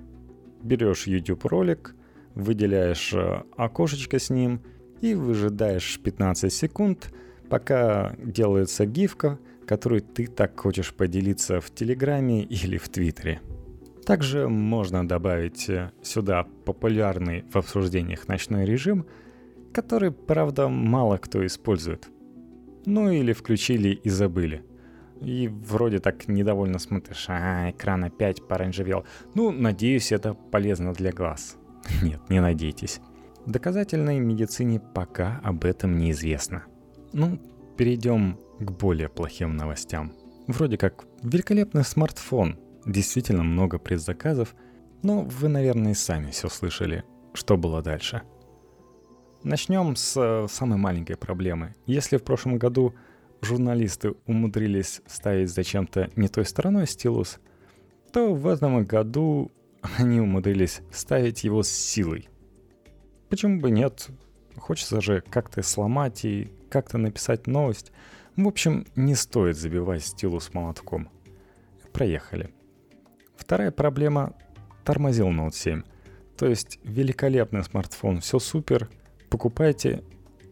берешь 0.63 1.05
YouTube 1.05 1.45
ролик, 1.45 1.95
выделяешь 2.33 3.13
э, 3.13 3.43
окошечко 3.55 4.17
с 4.17 4.31
ним 4.31 4.61
и 4.99 5.13
выжидаешь 5.13 5.99
15 5.99 6.51
секунд, 6.51 7.13
пока 7.47 8.15
делается 8.17 8.87
гифка, 8.87 9.37
которую 9.67 10.01
ты 10.01 10.25
так 10.25 10.59
хочешь 10.59 10.91
поделиться 10.91 11.61
в 11.61 11.69
Телеграме 11.69 12.43
или 12.43 12.79
в 12.79 12.89
Твиттере. 12.89 13.41
Также 14.07 14.49
можно 14.49 15.07
добавить 15.07 15.69
э, 15.69 15.91
сюда 16.01 16.47
популярный 16.65 17.43
в 17.43 17.55
обсуждениях 17.57 18.27
ночной 18.27 18.65
режим, 18.65 19.05
который, 19.71 20.11
правда, 20.11 20.67
мало 20.67 21.17
кто 21.17 21.45
использует. 21.45 22.09
Ну 22.87 23.11
или 23.11 23.33
включили 23.33 23.89
и 23.89 24.09
забыли. 24.09 24.63
И 25.21 25.47
вроде 25.47 25.99
так 25.99 26.27
недовольно 26.27 26.79
смотришь, 26.79 27.25
а, 27.29 27.69
экран 27.69 28.03
опять 28.03 28.47
поранжевел. 28.47 29.05
Ну, 29.35 29.51
надеюсь, 29.51 30.11
это 30.11 30.33
полезно 30.33 30.93
для 30.93 31.11
глаз. 31.11 31.57
Нет, 32.01 32.19
не 32.29 32.39
надейтесь. 32.41 32.99
Доказательной 33.45 34.19
медицине 34.19 34.79
пока 34.79 35.39
об 35.43 35.63
этом 35.65 35.97
неизвестно. 35.97 36.63
Ну, 37.13 37.39
перейдем 37.77 38.39
к 38.59 38.71
более 38.71 39.09
плохим 39.09 39.55
новостям. 39.55 40.13
Вроде 40.47 40.77
как 40.77 41.05
великолепный 41.21 41.83
смартфон, 41.83 42.59
действительно 42.85 43.43
много 43.43 43.77
предзаказов, 43.77 44.55
но 45.03 45.21
вы, 45.21 45.47
наверное, 45.47 45.93
сами 45.93 46.31
все 46.31 46.49
слышали, 46.49 47.03
что 47.33 47.57
было 47.57 47.81
дальше. 47.81 48.23
Начнем 49.43 49.95
с 49.95 50.15
э, 50.17 50.47
самой 50.47 50.77
маленькой 50.77 51.17
проблемы. 51.17 51.73
Если 51.87 52.17
в 52.17 52.23
прошлом 52.23 52.57
году 52.57 52.93
журналисты 53.41 54.13
умудрились 54.25 55.01
ставить 55.07 55.49
зачем-то 55.49 56.09
не 56.15 56.27
той 56.27 56.45
стороной 56.45 56.87
стилус, 56.87 57.39
то 58.11 58.33
в 58.33 58.47
этом 58.47 58.83
году 58.85 59.51
они 59.97 60.19
умудрились 60.19 60.81
ставить 60.91 61.43
его 61.43 61.63
с 61.63 61.69
силой. 61.69 62.29
Почему 63.29 63.59
бы 63.59 63.71
нет? 63.71 64.09
Хочется 64.57 65.01
же 65.01 65.21
как-то 65.21 65.61
сломать 65.63 66.25
и 66.25 66.51
как-то 66.69 66.97
написать 66.97 67.47
новость. 67.47 67.91
В 68.35 68.47
общем, 68.47 68.85
не 68.95 69.15
стоит 69.15 69.57
забивать 69.57 70.03
стилус 70.03 70.53
молотком. 70.53 71.09
Проехали. 71.93 72.53
Вторая 73.35 73.71
проблема— 73.71 74.33
тормозил 74.83 75.29
Note 75.29 75.53
7. 75.53 75.83
То 76.37 76.47
есть 76.47 76.79
великолепный 76.83 77.63
смартфон, 77.63 78.19
все 78.19 78.39
супер, 78.39 78.89
покупайте, 79.29 80.03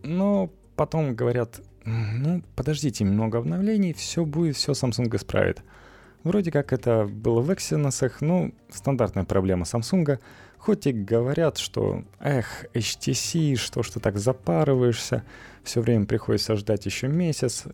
но 0.03 0.51
потом 0.75 1.15
говорят, 1.15 1.61
ну, 1.85 2.43
подождите, 2.55 3.05
много 3.05 3.37
обновлений, 3.37 3.93
все 3.93 4.25
будет, 4.25 4.55
все 4.55 4.73
Samsung 4.73 5.15
исправит. 5.15 5.63
Вроде 6.23 6.51
как 6.51 6.73
это 6.73 7.05
было 7.05 7.41
в 7.41 7.49
Exynos, 7.49 8.13
ну, 8.19 8.53
стандартная 8.69 9.23
проблема 9.23 9.63
Samsung, 9.63 10.19
хоть 10.57 10.87
и 10.87 10.91
говорят, 10.91 11.57
что, 11.57 12.03
эх, 12.19 12.65
HTC, 12.73 13.55
что 13.55 13.83
ж 13.83 13.89
ты 13.91 13.99
так 13.99 14.17
запарываешься, 14.17 15.23
все 15.63 15.81
время 15.81 16.05
приходится 16.05 16.55
ждать 16.55 16.85
еще 16.85 17.07
месяц, 17.07 17.65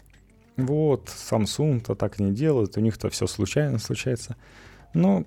вот, 0.57 1.09
Samsung-то 1.09 1.95
так 1.95 2.19
не 2.19 2.31
делает, 2.31 2.77
у 2.77 2.81
них-то 2.81 3.09
все 3.09 3.27
случайно 3.27 3.79
случается. 3.79 4.37
Но 4.93 5.25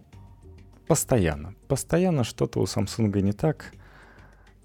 постоянно, 0.87 1.55
постоянно 1.67 2.25
что-то 2.25 2.61
у 2.61 2.65
Samsung 2.65 3.21
не 3.21 3.33
так, 3.33 3.73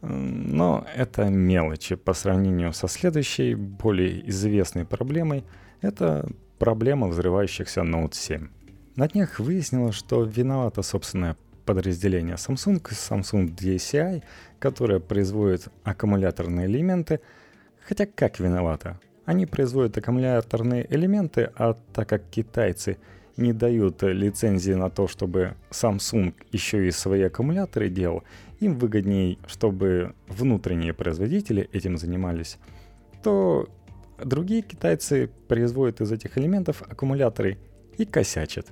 но 0.04 0.86
это 0.96 1.30
мелочи 1.30 1.96
по 1.96 2.14
сравнению 2.14 2.74
со 2.74 2.88
следующей, 2.88 3.56
более 3.56 4.28
известной 4.30 4.86
проблемой. 4.86 5.46
Это 5.82 6.30
проблема 6.60 7.08
взрывающихся 7.08 7.82
Note 7.82 8.14
7. 8.14 8.48
На 8.96 9.08
днях 9.08 9.40
выяснилось, 9.40 9.96
что 9.96 10.24
виновато 10.24 10.82
собственное 10.82 11.38
подразделение 11.66 12.36
Samsung, 12.36 12.82
Samsung 12.84 13.56
DCI, 13.56 14.24
которое 14.60 15.00
производит 15.00 15.70
аккумуляторные 15.84 16.68
элементы. 16.68 17.22
Хотя 17.88 18.06
как 18.06 18.40
виновата? 18.40 19.00
Они 19.26 19.46
производят 19.46 19.98
аккумуляторные 19.98 20.86
элементы, 20.94 21.50
а 21.56 21.78
так 21.94 22.10
как 22.10 22.30
китайцы 22.30 22.98
не 23.38 23.54
дают 23.54 24.04
лицензии 24.04 24.74
на 24.74 24.90
то, 24.90 25.08
чтобы 25.08 25.56
Samsung 25.72 26.34
еще 26.52 26.88
и 26.88 26.92
свои 26.92 27.24
аккумуляторы 27.24 27.90
делал, 27.90 28.24
им 28.66 28.78
выгоднее, 28.78 29.38
чтобы 29.48 30.16
внутренние 30.28 30.94
производители 30.94 31.70
этим 31.72 31.98
занимались, 31.98 32.58
то 33.22 33.68
Другие 34.24 34.62
китайцы 34.62 35.30
производят 35.48 36.02
из 36.02 36.12
этих 36.12 36.38
элементов 36.38 36.82
аккумуляторы 36.82 37.58
и 37.98 38.06
косячат. 38.06 38.68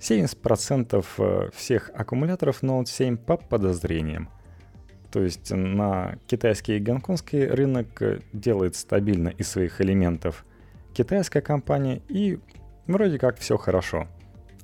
70% 0.00 1.04
э, 1.18 1.50
всех 1.54 1.90
аккумуляторов 1.94 2.62
Note 2.62 2.86
7 2.86 3.16
по 3.16 3.36
подозрениям. 3.36 4.30
То 5.12 5.22
есть 5.22 5.50
на 5.50 6.16
китайский 6.26 6.76
и 6.76 6.80
гонконгский 6.80 7.46
рынок 7.46 8.00
э, 8.00 8.20
делает 8.32 8.74
стабильно 8.74 9.28
из 9.28 9.48
своих 9.48 9.80
элементов 9.80 10.46
китайская 10.94 11.42
компания 11.42 12.00
и 12.08 12.40
вроде 12.86 13.18
как 13.18 13.38
все 13.38 13.58
хорошо. 13.58 14.08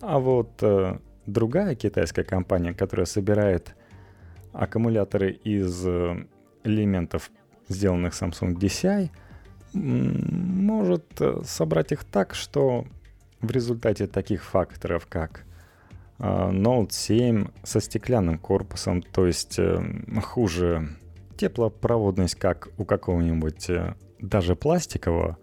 А 0.00 0.18
вот 0.18 0.62
э, 0.62 0.98
другая 1.26 1.74
китайская 1.74 2.24
компания, 2.24 2.72
которая 2.72 3.06
собирает 3.06 3.76
аккумуляторы 4.56 5.32
из 5.32 5.86
э, 5.86 6.26
элементов, 6.64 7.30
сделанных 7.68 8.14
Samsung 8.14 8.54
DCI– 8.54 9.10
может 9.76 11.04
э, 11.20 11.40
собрать 11.44 11.92
их 11.92 12.04
так, 12.04 12.34
что 12.34 12.86
в 13.40 13.50
результате 13.50 14.06
таких 14.06 14.44
факторов, 14.44 15.06
как 15.06 15.44
э, 16.18 16.22
Note 16.24 16.92
7 16.92 17.48
со 17.62 17.80
стеклянным 17.80 18.38
корпусом, 18.38 19.02
то 19.02 19.26
есть 19.26 19.58
хуже 20.22 20.88
теплопроводность, 21.36 22.36
как 22.36 22.68
у 22.78 22.84
какого-нибудь 22.84 23.70
даже 24.18 24.56
пластикового, 24.56 25.36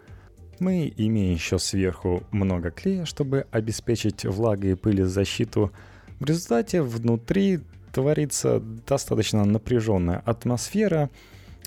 мы 0.60 0.91
имеем 0.97 1.34
еще 1.34 1.60
сверху 1.60 2.23
много 2.32 2.71
клея, 2.71 3.06
чтобы 3.06 3.45
обеспечить 3.52 4.26
влагой 4.26 4.71
и 4.71 4.76
пыли 4.76 5.04
защиту. 5.04 5.71
В 6.19 6.26
результате 6.26 6.82
внутри 6.82 7.60
творится 7.93 8.60
достаточно 8.60 9.45
напряженная 9.45 10.21
атмосфера, 10.25 11.10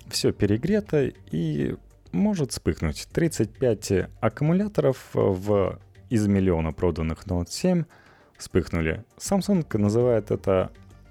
все 0.09 0.33
перегрето, 0.33 1.13
и 1.31 1.77
может 2.13 2.53
вспыхнуть. 2.53 3.09
35 3.13 4.09
аккумуляторов 4.21 5.11
в 5.15 5.79
из 6.11 6.27
миллиона 6.27 6.73
проданных 6.73 7.25
Note 7.27 7.49
7 7.49 7.85
вспыхнули. 8.37 9.05
Samsung 9.19 9.65
называет 9.79 10.31
это 10.31 10.71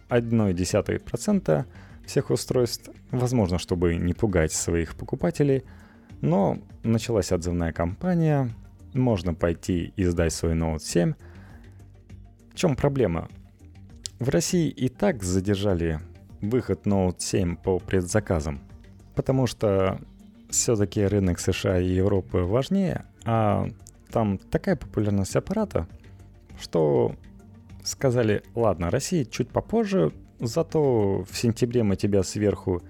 0,1% 0.09 1.65
всех 2.05 2.29
устройств, 2.29 2.89
возможно, 3.11 3.57
чтобы 3.57 3.95
не 3.95 4.13
пугать 4.13 4.51
своих 4.51 4.95
покупателей, 4.95 5.63
но 6.21 6.59
началась 6.83 7.31
отзывная 7.31 7.71
кампания, 7.71 8.51
можно 8.93 9.33
пойти 9.33 9.93
и 9.95 10.03
сдать 10.05 10.33
свой 10.33 10.53
Note 10.53 10.79
7. 10.79 11.13
В 12.51 12.55
чем 12.55 12.75
проблема? 12.75 13.29
В 14.19 14.29
России 14.29 14.69
и 14.69 14.87
так 14.87 15.23
задержали 15.23 15.99
выход 16.41 16.85
Note 16.87 17.17
7 17.19 17.57
по 17.57 17.79
предзаказам, 17.79 18.61
потому 19.13 19.45
что 19.45 19.99
все-таки 20.49 21.05
рынок 21.05 21.39
США 21.39 21.79
и 21.79 21.89
Европы 21.89 22.39
важнее, 22.39 23.05
а 23.25 23.67
там 24.09 24.37
такая 24.37 24.77
популярность 24.77 25.35
аппарата, 25.35 25.87
что 26.57 27.13
сказали, 27.83 28.41
ладно, 28.55 28.89
Россия 28.89 29.25
чуть 29.25 29.49
попозже, 29.49 30.13
зато 30.39 31.25
в 31.29 31.37
сентябре 31.37 31.83
мы 31.83 31.97
тебя 31.97 32.23
сверху 32.23 32.81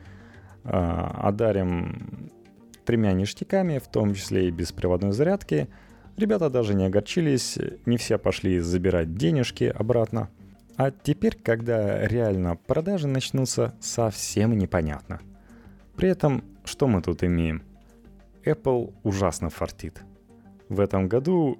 э, 0.63 0.69
одарим 0.69 2.29
тремя 2.85 3.13
ништяками, 3.13 3.79
в 3.79 3.87
том 3.87 4.13
числе 4.13 4.47
и 4.47 4.51
беспроводной 4.51 5.11
зарядки. 5.11 5.69
Ребята 6.17 6.51
даже 6.51 6.75
не 6.75 6.85
огорчились, 6.85 7.57
не 7.87 7.97
все 7.97 8.19
пошли 8.19 8.59
забирать 8.59 9.15
денежки 9.15 9.63
обратно. 9.63 10.29
А 10.77 10.91
теперь, 10.91 11.37
когда 11.41 12.05
реально 12.05 12.57
продажи 12.57 13.07
начнутся, 13.07 13.73
совсем 13.79 14.57
непонятно. 14.57 15.21
При 15.95 16.09
этом, 16.09 16.43
что 16.65 16.87
мы 16.87 17.01
тут 17.01 17.23
имеем? 17.23 17.63
Apple 18.43 18.93
ужасно 19.03 19.49
фартит. 19.49 20.01
В 20.67 20.79
этом 20.79 21.07
году 21.07 21.57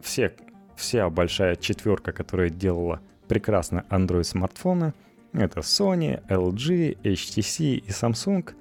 все 0.00 0.34
вся 0.76 1.08
большая 1.08 1.56
четверка, 1.56 2.12
которая 2.12 2.50
делала 2.50 3.00
прекрасно 3.28 3.84
Android-смартфоны, 3.88 4.92
это 5.32 5.60
Sony, 5.60 6.22
LG, 6.28 6.98
HTC 7.02 7.76
и 7.76 7.88
Samsung, 7.88 8.52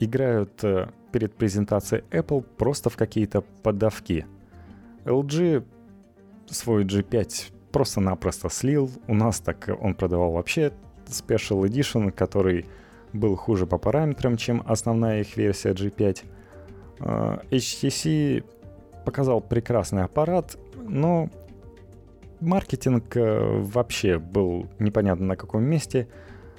играют 0.00 0.62
э, 0.64 0.88
перед 1.12 1.34
презентацией 1.34 2.04
Apple 2.10 2.42
просто 2.42 2.90
в 2.90 2.96
какие-то 2.96 3.42
подавки. 3.62 4.26
LG 5.04 5.64
свой 6.46 6.84
G5 6.84 7.52
просто-напросто 7.72 8.48
слил. 8.48 8.90
У 9.06 9.14
нас 9.14 9.40
так 9.40 9.68
он 9.80 9.94
продавал 9.94 10.32
вообще 10.32 10.72
Special 11.06 11.62
Edition, 11.62 12.10
который 12.10 12.66
был 13.12 13.36
хуже 13.36 13.66
по 13.66 13.78
параметрам, 13.78 14.36
чем 14.36 14.62
основная 14.66 15.20
их 15.20 15.36
версия 15.36 15.72
G5. 15.72 16.24
HTC 17.00 18.38
э, 18.38 18.42
показал 19.04 19.40
прекрасный 19.40 20.04
аппарат, 20.04 20.58
но 20.76 21.30
Маркетинг 22.40 23.16
э, 23.16 23.60
вообще 23.62 24.18
был 24.18 24.66
непонятно 24.78 25.26
на 25.26 25.36
каком 25.36 25.64
месте. 25.64 26.08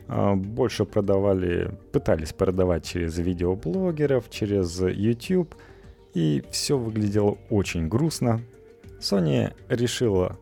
А, 0.08 0.34
больше 0.36 0.86
продавали, 0.86 1.72
пытались 1.92 2.34
продавать 2.34 2.84
через 2.84 3.18
видеоблогеров, 3.18 4.30
через 4.30 4.80
YouTube. 4.82 5.56
И 6.16 6.44
все 6.50 6.78
выглядело 6.78 7.38
очень 7.50 7.88
грустно. 7.88 8.42
Sony 9.00 9.54
решила 9.70 10.38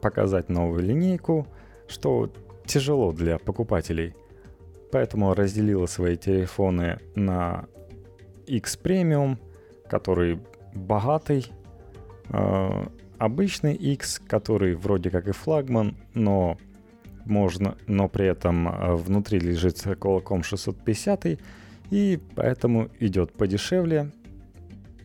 показать 0.00 0.48
новую 0.48 0.82
линейку, 0.82 1.46
что 1.86 2.32
тяжело 2.66 3.12
для 3.12 3.38
покупателей. 3.38 4.14
Поэтому 4.92 5.34
разделила 5.34 5.86
свои 5.86 6.16
телефоны 6.16 6.98
на 7.14 7.66
X 8.46 8.78
Premium, 8.82 9.38
который 9.88 10.40
богатый, 10.74 11.46
а, 12.28 12.90
обычный 13.18 13.74
X, 13.74 14.20
который 14.26 14.74
вроде 14.74 15.10
как 15.10 15.28
и 15.28 15.32
флагман, 15.32 15.96
но 16.14 16.56
можно, 17.24 17.76
но 17.86 18.08
при 18.08 18.26
этом 18.26 18.68
э, 18.68 18.94
внутри 18.94 19.38
лежит 19.38 19.76
Qualcomm 19.76 20.42
650, 20.42 21.38
и 21.90 22.18
поэтому 22.34 22.88
идет 22.98 23.32
подешевле. 23.32 24.10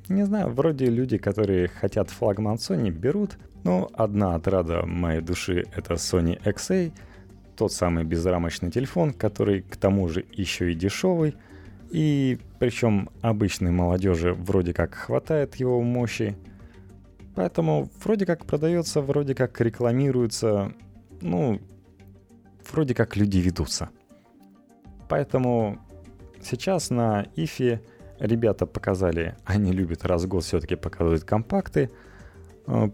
Не 0.08 0.26
знаю, 0.26 0.50
вроде 0.50 0.86
люди, 0.86 1.18
которые 1.18 1.68
хотят 1.68 2.10
флагман 2.10 2.56
Sony, 2.56 2.90
берут, 2.90 3.38
но 3.66 3.90
одна 3.94 4.36
отрада 4.36 4.86
моей 4.86 5.20
души 5.20 5.66
это 5.76 5.96
Sony 5.96 6.42
XA, 6.42 6.94
тот 7.58 7.74
самый 7.74 8.06
безрамочный 8.06 8.72
телефон, 8.72 9.12
который 9.12 9.62
к 9.62 9.76
тому 9.76 10.08
же 10.08 10.24
еще 10.32 10.72
и 10.72 10.76
дешевый, 10.76 11.36
и 11.92 12.40
причем 12.60 13.10
обычной 13.22 13.72
молодежи 13.72 14.34
вроде 14.34 14.74
как 14.74 14.96
хватает 14.96 15.56
его 15.56 15.82
мощи, 15.82 16.38
Поэтому 17.36 17.90
вроде 18.02 18.26
как 18.26 18.46
продается, 18.46 19.02
вроде 19.02 19.36
как 19.36 19.60
рекламируется, 19.60 20.72
ну, 21.22 21.60
вроде 22.72 22.96
как 22.96 23.18
люди 23.18 23.38
ведутся. 23.40 23.90
Поэтому 25.10 25.78
сейчас 26.42 26.90
на 26.90 27.28
ИФе 27.36 27.82
ребята 28.20 28.66
показали, 28.66 29.36
они 29.44 29.74
любят 29.74 30.06
раз 30.06 30.24
в 30.24 30.28
год 30.30 30.46
все-таки 30.46 30.76
показывать 30.76 31.26
компакты, 31.26 31.92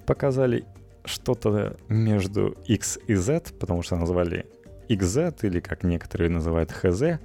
показали 0.06 0.66
что-то 1.06 1.78
между 1.90 2.56
X 2.66 3.00
и 3.08 3.16
Z, 3.16 3.54
потому 3.60 3.82
что 3.82 3.96
назвали 3.96 4.46
XZ 4.90 5.40
или 5.44 5.60
как 5.60 5.84
некоторые 5.84 6.30
называют 6.30 6.72
HZ. 6.72 7.20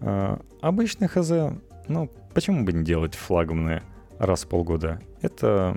Э, 0.00 0.38
обычный 0.60 1.08
HZ, 1.08 1.60
ну, 1.88 2.10
почему 2.34 2.64
бы 2.64 2.72
не 2.72 2.84
делать 2.84 3.14
флагманы 3.14 3.82
раз 4.18 4.44
в 4.44 4.48
полгода? 4.48 5.00
Это 5.20 5.76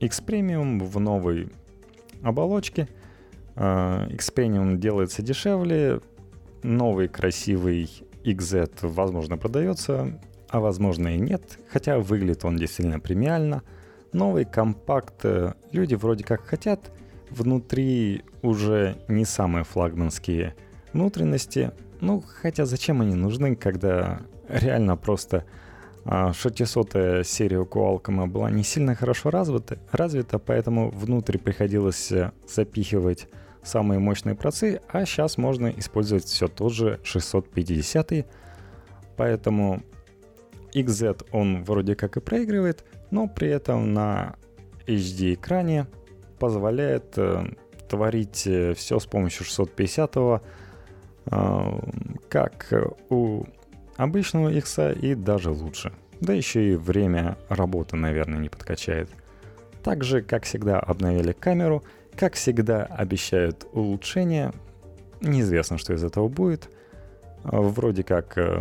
X 0.00 0.22
Premium 0.26 0.82
в 0.84 0.98
новой 1.00 1.50
оболочке. 2.22 2.88
А, 3.56 4.06
X 4.08 4.32
Premium 4.34 4.76
делается 4.76 5.22
дешевле. 5.22 6.00
Новый 6.62 7.08
красивый 7.08 7.88
XZ, 8.24 8.70
возможно, 8.82 9.36
продается, 9.36 10.20
а 10.48 10.60
возможно 10.60 11.14
и 11.14 11.18
нет. 11.18 11.58
Хотя 11.70 11.98
выглядит 11.98 12.44
он 12.44 12.56
действительно 12.56 12.98
премиально. 12.98 13.62
Новый 14.12 14.44
компакт 14.44 15.24
э, 15.24 15.54
люди 15.72 15.94
вроде 15.94 16.24
как 16.24 16.44
хотят. 16.46 16.90
Внутри 17.30 18.24
уже 18.42 18.96
не 19.08 19.24
самые 19.24 19.64
флагманские 19.64 20.54
внутренности. 20.92 21.72
Ну, 22.00 22.22
хотя 22.26 22.64
зачем 22.64 23.02
они 23.02 23.14
нужны, 23.14 23.54
когда 23.54 24.20
реально 24.48 24.96
просто 24.96 25.44
600 26.04 27.26
серия 27.26 27.58
у 27.58 27.64
Qualcomm 27.64 28.26
была 28.26 28.50
не 28.50 28.62
сильно 28.62 28.94
хорошо 28.94 29.30
развита, 29.30 29.78
развита, 29.92 30.38
поэтому 30.38 30.90
внутрь 30.90 31.36
приходилось 31.38 32.10
э, 32.12 32.32
запихивать 32.46 33.28
самые 33.62 33.98
мощные 33.98 34.34
процы, 34.34 34.80
а 34.88 35.04
сейчас 35.04 35.36
можно 35.36 35.68
использовать 35.68 36.24
все 36.24 36.48
тот 36.48 36.72
же 36.72 36.98
650, 37.02 38.26
поэтому 39.16 39.82
XZ 40.72 41.26
он 41.32 41.64
вроде 41.64 41.94
как 41.94 42.16
и 42.16 42.20
проигрывает, 42.20 42.84
но 43.10 43.28
при 43.28 43.48
этом 43.48 43.92
на 43.92 44.36
HD 44.86 45.34
экране 45.34 45.86
позволяет 46.38 47.16
э, 47.16 47.46
творить 47.88 48.46
э, 48.46 48.74
все 48.74 48.98
с 48.98 49.06
помощью 49.06 49.44
650 49.44 50.16
э, 50.16 50.38
как 52.28 52.72
у 53.10 53.44
обычного 53.96 54.50
X 54.50 54.78
и 55.00 55.14
даже 55.14 55.50
лучше. 55.50 55.92
Да 56.20 56.32
еще 56.32 56.72
и 56.72 56.76
время 56.76 57.36
работы, 57.48 57.96
наверное, 57.96 58.38
не 58.38 58.48
подкачает. 58.48 59.10
Также, 59.82 60.22
как 60.22 60.44
всегда, 60.44 60.80
обновили 60.80 61.32
камеру, 61.32 61.84
как 62.16 62.34
всегда 62.34 62.84
обещают 62.84 63.66
улучшения. 63.72 64.52
Неизвестно, 65.20 65.78
что 65.78 65.94
из 65.94 66.02
этого 66.02 66.28
будет. 66.28 66.68
Вроде 67.44 68.02
как 68.02 68.36
э, 68.36 68.60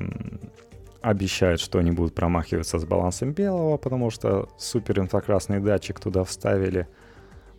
обещают, 1.01 1.60
что 1.62 1.79
они 1.79 1.91
будут 1.91 2.15
промахиваться 2.15 2.79
с 2.79 2.86
балансом 2.86 3.33
белого, 3.33 3.77
потому 3.77 4.10
что 4.10 4.49
супер 4.57 4.99
инфракрасный 4.99 5.60
датчик 5.60 5.99
туда 5.99 6.23
вставили. 6.23 6.88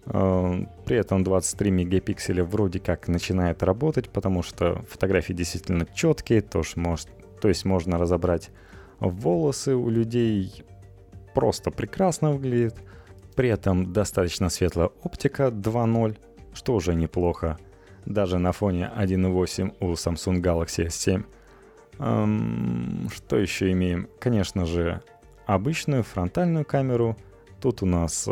Э, 0.07 0.65
при 0.85 0.97
этом 0.97 1.25
23 1.25 1.71
мегапикселя 1.71 2.45
вроде 2.45 2.81
как 2.81 3.09
начинает 3.09 3.63
работать, 3.63 4.11
потому 4.11 4.43
что 4.43 4.83
фотографии 4.89 5.33
действительно 5.33 5.87
четкие, 5.87 6.41
тоже 6.43 6.73
может 6.77 7.09
то 7.41 7.49
есть 7.49 7.65
можно 7.65 7.99
разобрать 7.99 8.51
волосы 9.01 9.75
у 9.75 9.89
людей, 9.89 10.65
просто 11.35 11.71
прекрасно 11.71 12.33
выглядит. 12.33 12.77
При 13.37 13.49
этом 13.49 13.93
достаточно 13.93 14.49
светлая 14.49 14.91
оптика 15.03 15.49
2.0, 15.49 16.17
что 16.55 16.75
уже 16.75 16.95
неплохо. 16.95 17.59
Даже 18.05 18.39
на 18.39 18.53
фоне 18.53 18.91
1.8 18.97 19.77
у 19.81 19.93
Samsung 19.93 20.41
Galaxy 20.41 20.87
S7. 20.87 21.25
Эм, 21.99 23.09
что 23.13 23.37
еще 23.37 23.73
имеем? 23.73 24.09
Конечно 24.21 24.67
же, 24.67 25.03
обычную 25.47 26.03
фронтальную 26.03 26.65
камеру. 26.65 27.17
Тут 27.61 27.83
у 27.83 27.87
нас 27.87 28.29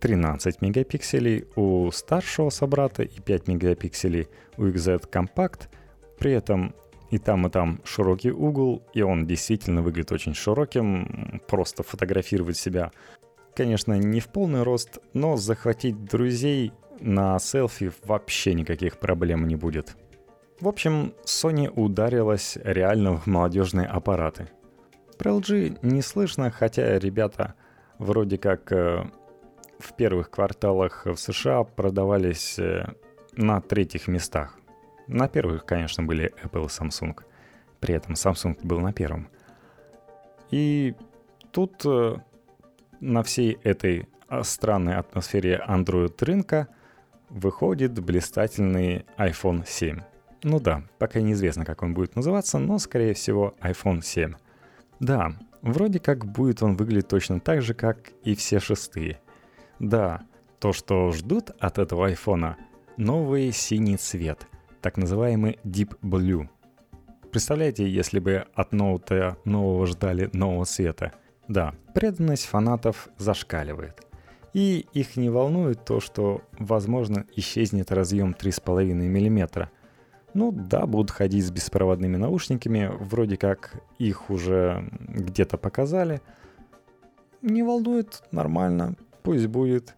13 0.00 0.54
э, 0.54 0.58
мегапикселей 0.60 1.44
у 1.54 1.90
старшего 1.92 2.50
собрата 2.50 3.02
и 3.02 3.20
5 3.20 3.48
мегапикселей 3.48 4.28
у 4.56 4.64
XZ 4.64 5.08
Compact. 5.10 5.68
При 6.18 6.32
этом 6.32 6.74
и 7.10 7.18
там, 7.18 7.46
и 7.46 7.50
там 7.50 7.80
широкий 7.84 8.30
угол, 8.30 8.82
и 8.92 9.02
он 9.02 9.26
действительно 9.26 9.82
выглядит 9.82 10.12
очень 10.12 10.34
широким. 10.34 11.40
Просто 11.46 11.82
фотографировать 11.82 12.56
себя, 12.56 12.90
конечно, 13.54 13.94
не 13.94 14.20
в 14.20 14.28
полный 14.28 14.62
рост, 14.62 14.98
но 15.14 15.36
захватить 15.36 16.04
друзей 16.04 16.72
на 17.00 17.38
селфи 17.38 17.92
вообще 18.04 18.54
никаких 18.54 18.98
проблем 18.98 19.46
не 19.46 19.56
будет. 19.56 19.96
В 20.60 20.66
общем, 20.66 21.14
Sony 21.24 21.68
ударилась 21.68 22.58
реально 22.64 23.16
в 23.16 23.26
молодежные 23.26 23.86
аппараты. 23.86 24.48
Про 25.16 25.32
LG 25.32 25.78
не 25.82 26.02
слышно, 26.02 26.50
хотя 26.50 26.98
ребята 26.98 27.54
вроде 27.98 28.38
как 28.38 28.72
э, 28.72 29.04
в 29.78 29.94
первых 29.94 30.30
кварталах 30.30 31.06
в 31.06 31.16
США 31.16 31.62
продавались 31.62 32.58
э, 32.58 32.86
на 33.36 33.60
третьих 33.60 34.08
местах. 34.08 34.58
На 35.06 35.28
первых, 35.28 35.64
конечно, 35.64 36.02
были 36.02 36.34
Apple 36.42 36.64
и 36.64 36.68
Samsung. 36.68 37.16
При 37.78 37.94
этом 37.94 38.14
Samsung 38.14 38.58
был 38.62 38.80
на 38.80 38.92
первом. 38.92 39.28
И 40.50 40.96
тут 41.52 41.82
э, 41.84 42.16
на 43.00 43.22
всей 43.22 43.58
этой 43.62 44.08
а, 44.28 44.42
странной 44.42 44.96
атмосфере 44.96 45.62
Android 45.68 46.14
рынка 46.24 46.66
выходит 47.28 47.98
блистательный 48.00 49.06
iPhone 49.16 49.64
7. 49.64 50.00
Ну 50.42 50.60
да, 50.60 50.84
пока 50.98 51.20
неизвестно, 51.20 51.64
как 51.64 51.82
он 51.82 51.94
будет 51.94 52.14
называться, 52.16 52.58
но 52.58 52.78
скорее 52.78 53.14
всего 53.14 53.54
iPhone 53.60 54.02
7. 54.02 54.34
Да, 55.00 55.32
вроде 55.62 55.98
как 55.98 56.24
будет 56.24 56.62
он 56.62 56.76
выглядеть 56.76 57.08
точно 57.08 57.40
так 57.40 57.62
же, 57.62 57.74
как 57.74 58.10
и 58.22 58.34
все 58.34 58.60
шестые. 58.60 59.20
Да, 59.78 60.22
то, 60.60 60.72
что 60.72 61.12
ждут 61.12 61.50
от 61.58 61.78
этого 61.78 62.06
айфона, 62.06 62.56
новый 62.96 63.52
синий 63.52 63.96
цвет, 63.96 64.46
так 64.80 64.96
называемый 64.96 65.58
Deep 65.64 65.98
Blue. 66.02 66.48
Представляете, 67.30 67.88
если 67.88 68.20
бы 68.20 68.46
от 68.54 68.72
ноута 68.72 69.36
нового 69.44 69.86
ждали 69.86 70.30
нового 70.32 70.64
цвета? 70.64 71.12
Да, 71.46 71.74
преданность 71.94 72.46
фанатов 72.46 73.08
зашкаливает. 73.18 74.02
И 74.54 74.86
их 74.92 75.16
не 75.16 75.30
волнует 75.30 75.84
то, 75.84 76.00
что, 76.00 76.42
возможно, 76.58 77.26
исчезнет 77.36 77.92
разъем 77.92 78.34
3,5 78.38 78.94
мм. 78.94 79.70
Ну 80.38 80.52
да, 80.52 80.86
будут 80.86 81.10
ходить 81.10 81.44
с 81.44 81.50
беспроводными 81.50 82.16
наушниками, 82.16 82.92
вроде 83.00 83.36
как 83.36 83.72
их 83.98 84.30
уже 84.30 84.88
где-то 85.08 85.58
показали. 85.58 86.22
Не 87.42 87.64
волнует, 87.64 88.22
нормально, 88.30 88.94
пусть 89.24 89.48
будет. 89.48 89.96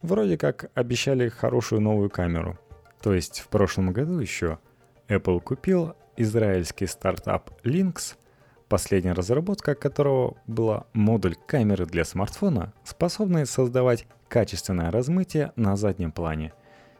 Вроде 0.00 0.38
как 0.38 0.70
обещали 0.72 1.28
хорошую 1.28 1.82
новую 1.82 2.08
камеру. 2.08 2.58
То 3.02 3.12
есть 3.12 3.40
в 3.40 3.48
прошлом 3.48 3.92
году 3.92 4.18
еще 4.18 4.58
Apple 5.08 5.40
купил 5.40 5.92
израильский 6.16 6.86
стартап 6.86 7.50
Lynx, 7.62 8.16
последняя 8.70 9.12
разработка 9.12 9.74
которого 9.74 10.38
была 10.46 10.86
модуль 10.94 11.36
камеры 11.46 11.84
для 11.84 12.06
смартфона, 12.06 12.72
способный 12.82 13.44
создавать 13.44 14.06
качественное 14.28 14.90
размытие 14.90 15.52
на 15.54 15.76
заднем 15.76 16.12
плане, 16.12 16.54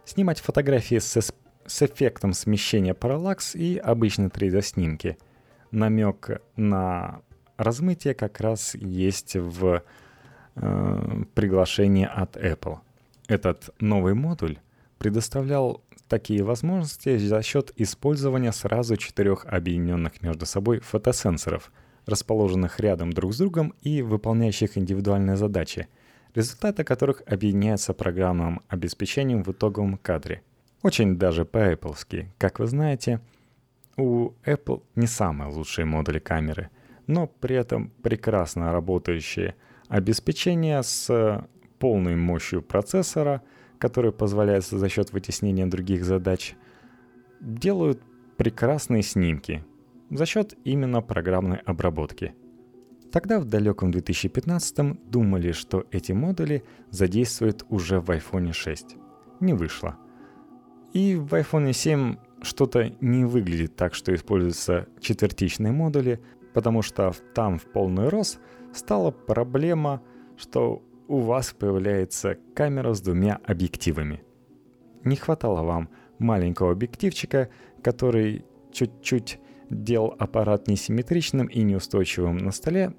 снимать 0.04 0.40
фотографии 0.40 0.98
с, 0.98 1.32
с 1.66 1.82
эффектом 1.82 2.32
смещения 2.32 2.94
параллакс 2.94 3.54
и 3.54 3.78
обычной 3.78 4.28
3D-снимки. 4.28 5.18
Намек 5.70 6.42
на 6.56 7.20
размытие 7.56 8.14
как 8.14 8.40
раз 8.40 8.74
есть 8.74 9.36
в 9.36 9.82
э, 10.54 11.22
приглашении 11.34 12.08
от 12.10 12.36
Apple. 12.36 12.78
Этот 13.28 13.70
новый 13.80 14.14
модуль 14.14 14.58
предоставлял 14.98 15.82
такие 16.08 16.42
возможности 16.42 17.16
за 17.18 17.42
счет 17.42 17.72
использования 17.76 18.52
сразу 18.52 18.96
четырех 18.96 19.44
объединенных 19.46 20.22
между 20.22 20.46
собой 20.46 20.80
фотосенсоров, 20.80 21.72
расположенных 22.06 22.78
рядом 22.80 23.12
друг 23.12 23.34
с 23.34 23.38
другом 23.38 23.74
и 23.82 24.02
выполняющих 24.02 24.78
индивидуальные 24.78 25.36
задачи, 25.36 25.88
результаты 26.34 26.84
которых 26.84 27.22
объединяются 27.26 27.92
программным 27.92 28.62
обеспечением 28.68 29.42
в 29.42 29.50
итоговом 29.50 29.98
кадре. 29.98 30.42
Очень 30.82 31.16
даже 31.16 31.44
по-эпплски. 31.44 32.32
Как 32.38 32.58
вы 32.58 32.66
знаете, 32.66 33.20
у 33.96 34.32
Apple 34.44 34.82
не 34.94 35.06
самые 35.06 35.50
лучшие 35.50 35.84
модули 35.84 36.18
камеры, 36.18 36.70
но 37.06 37.26
при 37.26 37.56
этом 37.56 37.90
прекрасно 38.02 38.72
работающие 38.72 39.54
обеспечение 39.88 40.82
с 40.82 41.46
полной 41.78 42.16
мощью 42.16 42.62
процессора– 42.62 43.42
которые 43.78 44.12
позволяют 44.12 44.66
за 44.66 44.88
счет 44.88 45.12
вытеснения 45.12 45.66
других 45.66 46.04
задач, 46.04 46.54
делают 47.40 48.00
прекрасные 48.36 49.02
снимки 49.02 49.64
за 50.10 50.26
счет 50.26 50.54
именно 50.64 51.02
программной 51.02 51.58
обработки. 51.58 52.34
Тогда 53.12 53.38
в 53.38 53.44
далеком 53.44 53.90
2015 53.90 55.10
думали, 55.10 55.52
что 55.52 55.86
эти 55.90 56.12
модули 56.12 56.64
задействуют 56.90 57.64
уже 57.68 58.00
в 58.00 58.10
iPhone 58.10 58.52
6. 58.52 58.96
Не 59.40 59.54
вышло. 59.54 59.96
И 60.92 61.16
в 61.16 61.34
iPhone 61.34 61.72
7 61.72 62.16
что-то 62.42 62.92
не 63.00 63.24
выглядит 63.24 63.76
так, 63.76 63.94
что 63.94 64.14
используются 64.14 64.86
четвертичные 65.00 65.72
модули, 65.72 66.20
потому 66.54 66.82
что 66.82 67.12
там 67.34 67.58
в 67.58 67.64
полный 67.64 68.08
рост 68.08 68.38
стала 68.72 69.10
проблема, 69.10 70.02
что 70.36 70.82
у 71.08 71.18
вас 71.18 71.52
появляется 71.52 72.36
камера 72.54 72.94
с 72.94 73.00
двумя 73.00 73.40
объективами. 73.44 74.22
Не 75.04 75.16
хватало 75.16 75.62
вам 75.62 75.88
маленького 76.18 76.72
объективчика, 76.72 77.48
который 77.82 78.44
чуть-чуть 78.72 79.38
делал 79.70 80.14
аппарат 80.18 80.68
несимметричным 80.68 81.46
и 81.46 81.62
неустойчивым 81.62 82.38
на 82.38 82.52
столе, 82.52 82.94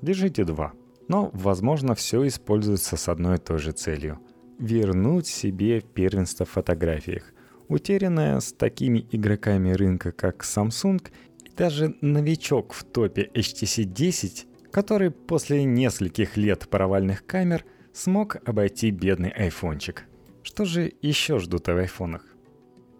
держите 0.00 0.44
два. 0.44 0.72
Но, 1.08 1.30
возможно, 1.32 1.94
все 1.94 2.26
используется 2.26 2.96
с 2.96 3.08
одной 3.08 3.36
и 3.36 3.40
той 3.40 3.58
же 3.58 3.72
целью– 3.72 4.20
вернуть 4.62 5.26
себе 5.26 5.80
первенство 5.80 6.46
в 6.46 6.50
фотографиях, 6.50 7.32
утерянное 7.68 8.40
с 8.40 8.52
такими 8.52 9.06
игроками 9.10 9.72
рынка, 9.72 10.12
как 10.12 10.42
Samsung, 10.42 11.06
и 11.44 11.50
даже 11.54 11.94
новичок 12.00 12.72
в 12.72 12.84
топе 12.84 13.30
HTC 13.34 13.84
10 13.84 14.46
который 14.72 15.10
после 15.10 15.64
нескольких 15.64 16.36
лет 16.36 16.68
провальных 16.68 17.26
камер 17.26 17.64
смог 17.92 18.36
обойти 18.48 18.90
бедный 18.90 19.28
айфончик. 19.28 20.06
Что 20.42 20.64
же 20.64 20.92
еще 21.02 21.38
ждут 21.38 21.68
в 21.68 21.76
айфонах? 21.76 22.24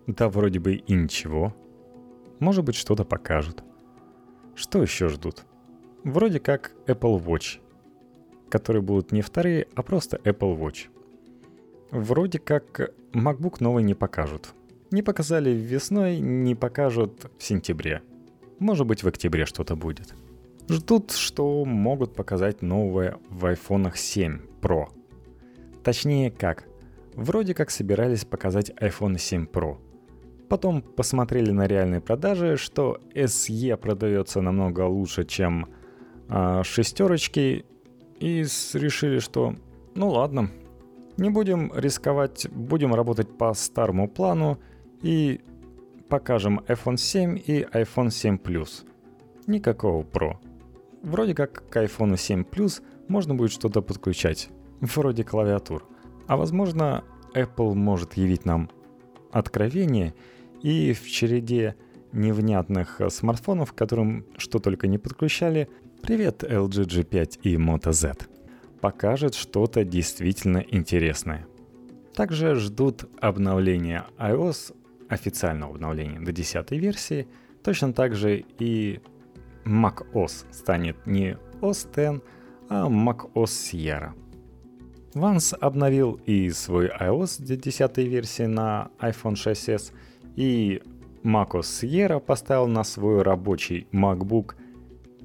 Да 0.07 0.29
вроде 0.29 0.61
бы 0.61 0.75
и 0.75 0.93
ничего. 0.93 1.57
Может 2.39 2.65
быть 2.65 2.75
что-то 2.75 3.05
покажут. 3.05 3.65
Что 4.55 4.83
еще 4.83 5.09
ждут? 5.09 5.45
Вроде 6.05 6.41
как 6.41 6.73
Apple 6.87 7.25
Watch, 7.25 7.61
которые 8.51 8.83
будут 8.83 9.11
не 9.11 9.23
вторые, 9.23 9.67
а 9.75 9.83
просто 9.83 10.19
Apple 10.19 10.59
Watch. 10.59 10.89
Вроде 11.93 12.39
как 12.39 12.91
MacBook 13.13 13.57
новый 13.61 13.83
не 13.83 13.93
покажут. 13.93 14.55
Не 14.91 15.03
показали 15.03 15.51
весной, 15.51 16.21
не 16.21 16.55
покажут 16.55 17.31
в 17.37 17.43
сентябре. 17.43 18.01
Может 18.59 18.87
быть 18.87 19.03
в 19.03 19.09
октябре 19.09 19.45
что-то 19.45 19.77
будет. 19.77 20.15
Ждут, 20.71 21.11
что 21.11 21.67
могут 21.67 22.15
показать 22.15 22.63
новое 22.63 23.19
в 23.29 23.45
iPhone 23.45 23.95
7 23.95 24.41
Pro. 24.63 24.87
Точнее 25.85 26.31
как, 26.31 26.65
вроде 27.15 27.53
как 27.53 27.71
собирались 27.71 28.25
показать 28.25 28.71
iPhone 28.71 29.19
7 29.19 29.45
Pro. 29.45 29.77
Потом 30.49 30.81
посмотрели 30.81 31.51
на 31.51 31.67
реальные 31.67 32.01
продажи, 32.01 32.57
что 32.57 33.01
SE 33.15 33.77
продается 33.77 34.41
намного 34.41 34.87
лучше, 34.87 35.25
чем 35.25 35.69
э, 36.31 36.63
шестерочки, 36.65 37.67
и 38.19 38.39
решили, 38.39 39.19
что 39.19 39.55
ну 39.95 40.09
ладно, 40.09 40.51
не 41.17 41.31
будем 41.31 41.73
рисковать, 41.75 42.49
будем 42.51 42.95
работать 42.95 43.37
по 43.37 43.55
старому 43.55 44.09
плану 44.09 44.59
и 45.03 45.41
покажем 46.09 46.61
iPhone 46.69 46.97
7 46.97 47.39
и 47.39 47.63
iPhone 47.63 48.11
7 48.11 48.37
Plus. 48.37 48.85
Никакого 49.47 50.05
Pro. 50.05 50.37
Вроде 51.03 51.35
как 51.35 51.69
к 51.69 51.77
iPhone 51.77 52.17
7 52.17 52.43
Plus 52.43 52.83
можно 53.09 53.35
будет 53.35 53.51
что-то 53.51 53.83
подключать, 53.83 54.51
вроде 54.81 55.25
клавиатур. 55.25 55.85
А 56.27 56.37
возможно, 56.37 57.05
Apple 57.35 57.75
может 57.75 58.15
явить 58.15 58.45
нам 58.45 58.71
откровение 59.31 60.15
и 60.63 60.93
в 60.93 61.09
череде 61.09 61.75
невнятных 62.13 63.01
смартфонов, 63.09 63.73
которым 63.73 64.27
что 64.37 64.59
только 64.59 64.87
не 64.87 64.99
подключали, 64.99 65.69
привет 66.03 66.45
LG 66.45 66.87
G5 66.87 67.41
и 67.43 67.57
Moto 67.57 67.93
Z, 67.93 68.15
покажет 68.83 69.35
что-то 69.35 69.85
действительно 69.85 70.59
интересное. 70.59 71.47
Также 72.15 72.57
ждут 72.57 73.05
обновления 73.21 74.05
iOS, 74.19 74.75
официального 75.09 75.75
обновления 75.77 76.21
до 76.21 76.33
10 76.33 76.73
версии, 76.73 77.29
точно 77.63 77.93
так 77.93 78.17
же 78.17 78.45
и 78.59 79.01
macOS 79.65 80.45
станет 80.51 81.07
не 81.07 81.39
OS 81.61 81.87
X, 81.89 82.23
а 82.69 82.89
macOS 82.89 83.45
Sierra. 83.45 84.13
Vance 85.15 85.57
обновил 85.57 86.19
и 86.27 86.51
свой 86.51 86.89
iOS 86.89 87.41
10 87.41 87.99
версии 87.99 88.47
на 88.47 88.91
iPhone 88.99 89.35
6s, 89.35 89.93
и 90.35 90.83
macOS 91.23 91.61
Sierra 91.83 92.19
поставил 92.19 92.67
на 92.67 92.83
свой 92.83 93.23
рабочий 93.23 93.87
MacBook. 93.93 94.57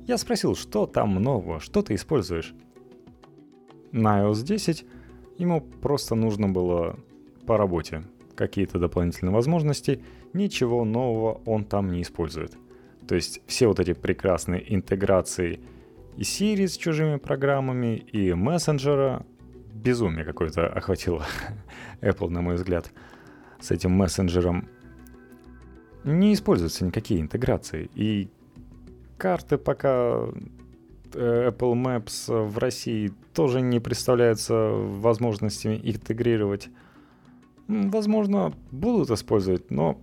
Я 0.06 0.17
спросил, 0.17 0.56
что 0.56 0.86
там 0.86 1.15
нового, 1.15 1.60
что 1.60 1.82
ты 1.82 1.96
используешь? 1.96 2.54
На 3.97 4.21
iOS 4.21 4.43
10 4.43 4.86
ему 5.39 5.60
просто 5.60 6.13
нужно 6.13 6.47
было 6.47 6.99
по 7.47 7.57
работе. 7.57 8.03
какие-то 8.36 8.77
дополнительные 8.77 9.33
возможности, 9.33 10.03
ничего 10.33 10.86
нового 10.86 11.41
он 11.47 11.65
там 11.65 11.91
не 11.91 12.03
использует. 12.03 12.55
То 13.07 13.15
есть 13.15 13.41
все 13.47 13.65
вот 13.65 13.79
эти 13.79 13.93
прекрасные 13.93 14.75
интеграции 14.75 15.60
и 16.15 16.21
Siri 16.21 16.67
с 16.67 16.77
чужими 16.77 17.17
программами, 17.17 17.95
и 17.95 18.36
мессенджера, 18.36 19.25
безумие 19.73 20.25
какое-то 20.25 20.67
охватило 20.67 21.25
Apple, 22.01 22.29
на 22.29 22.41
мой 22.41 22.55
взгляд, 22.55 22.91
с 23.60 23.71
этим 23.71 23.93
мессенджером. 23.93 24.69
Не 26.03 26.36
используются 26.36 26.86
никакие 26.86 27.21
интеграции. 27.21 27.89
И 27.95 28.29
карты 29.17 29.57
пока 29.57 30.27
Apple 31.15 31.74
Maps 31.74 32.32
в 32.46 32.58
России 32.58 33.12
тоже 33.34 33.62
не 33.62 33.80
представляются 33.80 34.54
возможностями 34.54 35.80
интегрировать. 35.84 36.70
Возможно, 37.67 38.54
будут 38.72 39.12
использовать, 39.12 39.70
но 39.72 40.00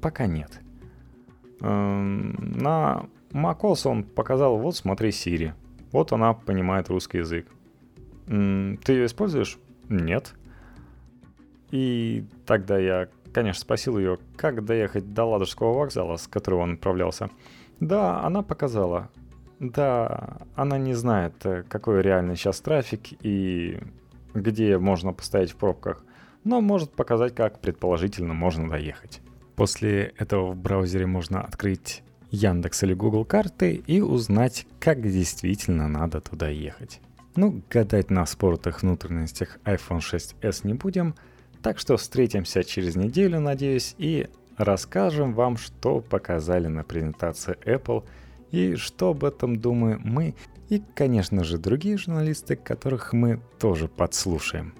пока 0.00 0.26
нет. 0.26 0.60
Эм, 1.60 2.32
на 2.60 3.06
macOS 3.32 3.88
он 3.88 4.04
показал, 4.04 4.58
вот 4.58 4.76
смотри 4.76 5.10
Siri. 5.10 5.52
Вот 5.92 6.12
она 6.12 6.34
понимает 6.34 6.88
русский 6.88 7.18
язык. 7.18 7.46
Ты 8.26 8.92
ее 8.92 9.06
используешь? 9.06 9.58
Нет. 9.88 10.34
И 11.70 12.24
тогда 12.46 12.78
я, 12.78 13.08
конечно, 13.32 13.60
спросил 13.60 13.98
ее, 13.98 14.18
как 14.36 14.64
доехать 14.64 15.12
до 15.12 15.24
Ладожского 15.24 15.72
вокзала, 15.72 16.16
с 16.16 16.26
которого 16.26 16.60
он 16.60 16.74
отправлялся. 16.74 17.30
Да, 17.80 18.22
она 18.22 18.42
показала. 18.42 19.10
Да, 19.60 20.38
она 20.54 20.78
не 20.78 20.94
знает, 20.94 21.34
э, 21.44 21.64
какой 21.68 22.02
реально 22.02 22.36
сейчас 22.36 22.60
трафик 22.60 23.00
и 23.22 23.80
где 24.34 24.78
можно 24.78 25.12
постоять 25.12 25.50
в 25.50 25.56
пробках, 25.56 26.04
но 26.44 26.60
может 26.60 26.92
показать, 26.92 27.34
как 27.34 27.60
предположительно 27.60 28.34
можно 28.34 28.68
доехать. 28.68 29.20
После 29.56 30.14
этого 30.16 30.52
в 30.52 30.56
браузере 30.56 31.06
можно 31.06 31.40
открыть 31.40 32.02
Яндекс 32.30 32.84
или 32.84 32.94
Google 32.94 33.24
карты 33.24 33.82
и 33.86 34.00
узнать, 34.00 34.66
как 34.78 35.02
действительно 35.02 35.88
надо 35.88 36.20
туда 36.20 36.48
ехать. 36.48 37.00
Ну, 37.34 37.62
гадать 37.70 38.10
на 38.10 38.26
споротых 38.26 38.82
внутренностях 38.82 39.58
iPhone 39.64 40.00
6s 40.00 40.60
не 40.66 40.74
будем, 40.74 41.14
так 41.62 41.78
что 41.78 41.96
встретимся 41.96 42.62
через 42.64 42.96
неделю, 42.96 43.40
надеюсь, 43.40 43.94
и 43.98 44.28
расскажем 44.56 45.34
вам, 45.34 45.56
что 45.56 46.00
показали 46.00 46.68
на 46.68 46.84
презентации 46.84 47.56
Apple 47.64 48.04
и 48.50 48.76
что 48.76 49.10
об 49.10 49.24
этом 49.24 49.60
думаем 49.60 50.00
мы 50.04 50.34
и, 50.68 50.82
конечно 50.94 51.44
же, 51.44 51.58
другие 51.58 51.96
журналисты, 51.96 52.56
которых 52.56 53.12
мы 53.12 53.40
тоже 53.58 53.88
подслушаем. 53.88 54.74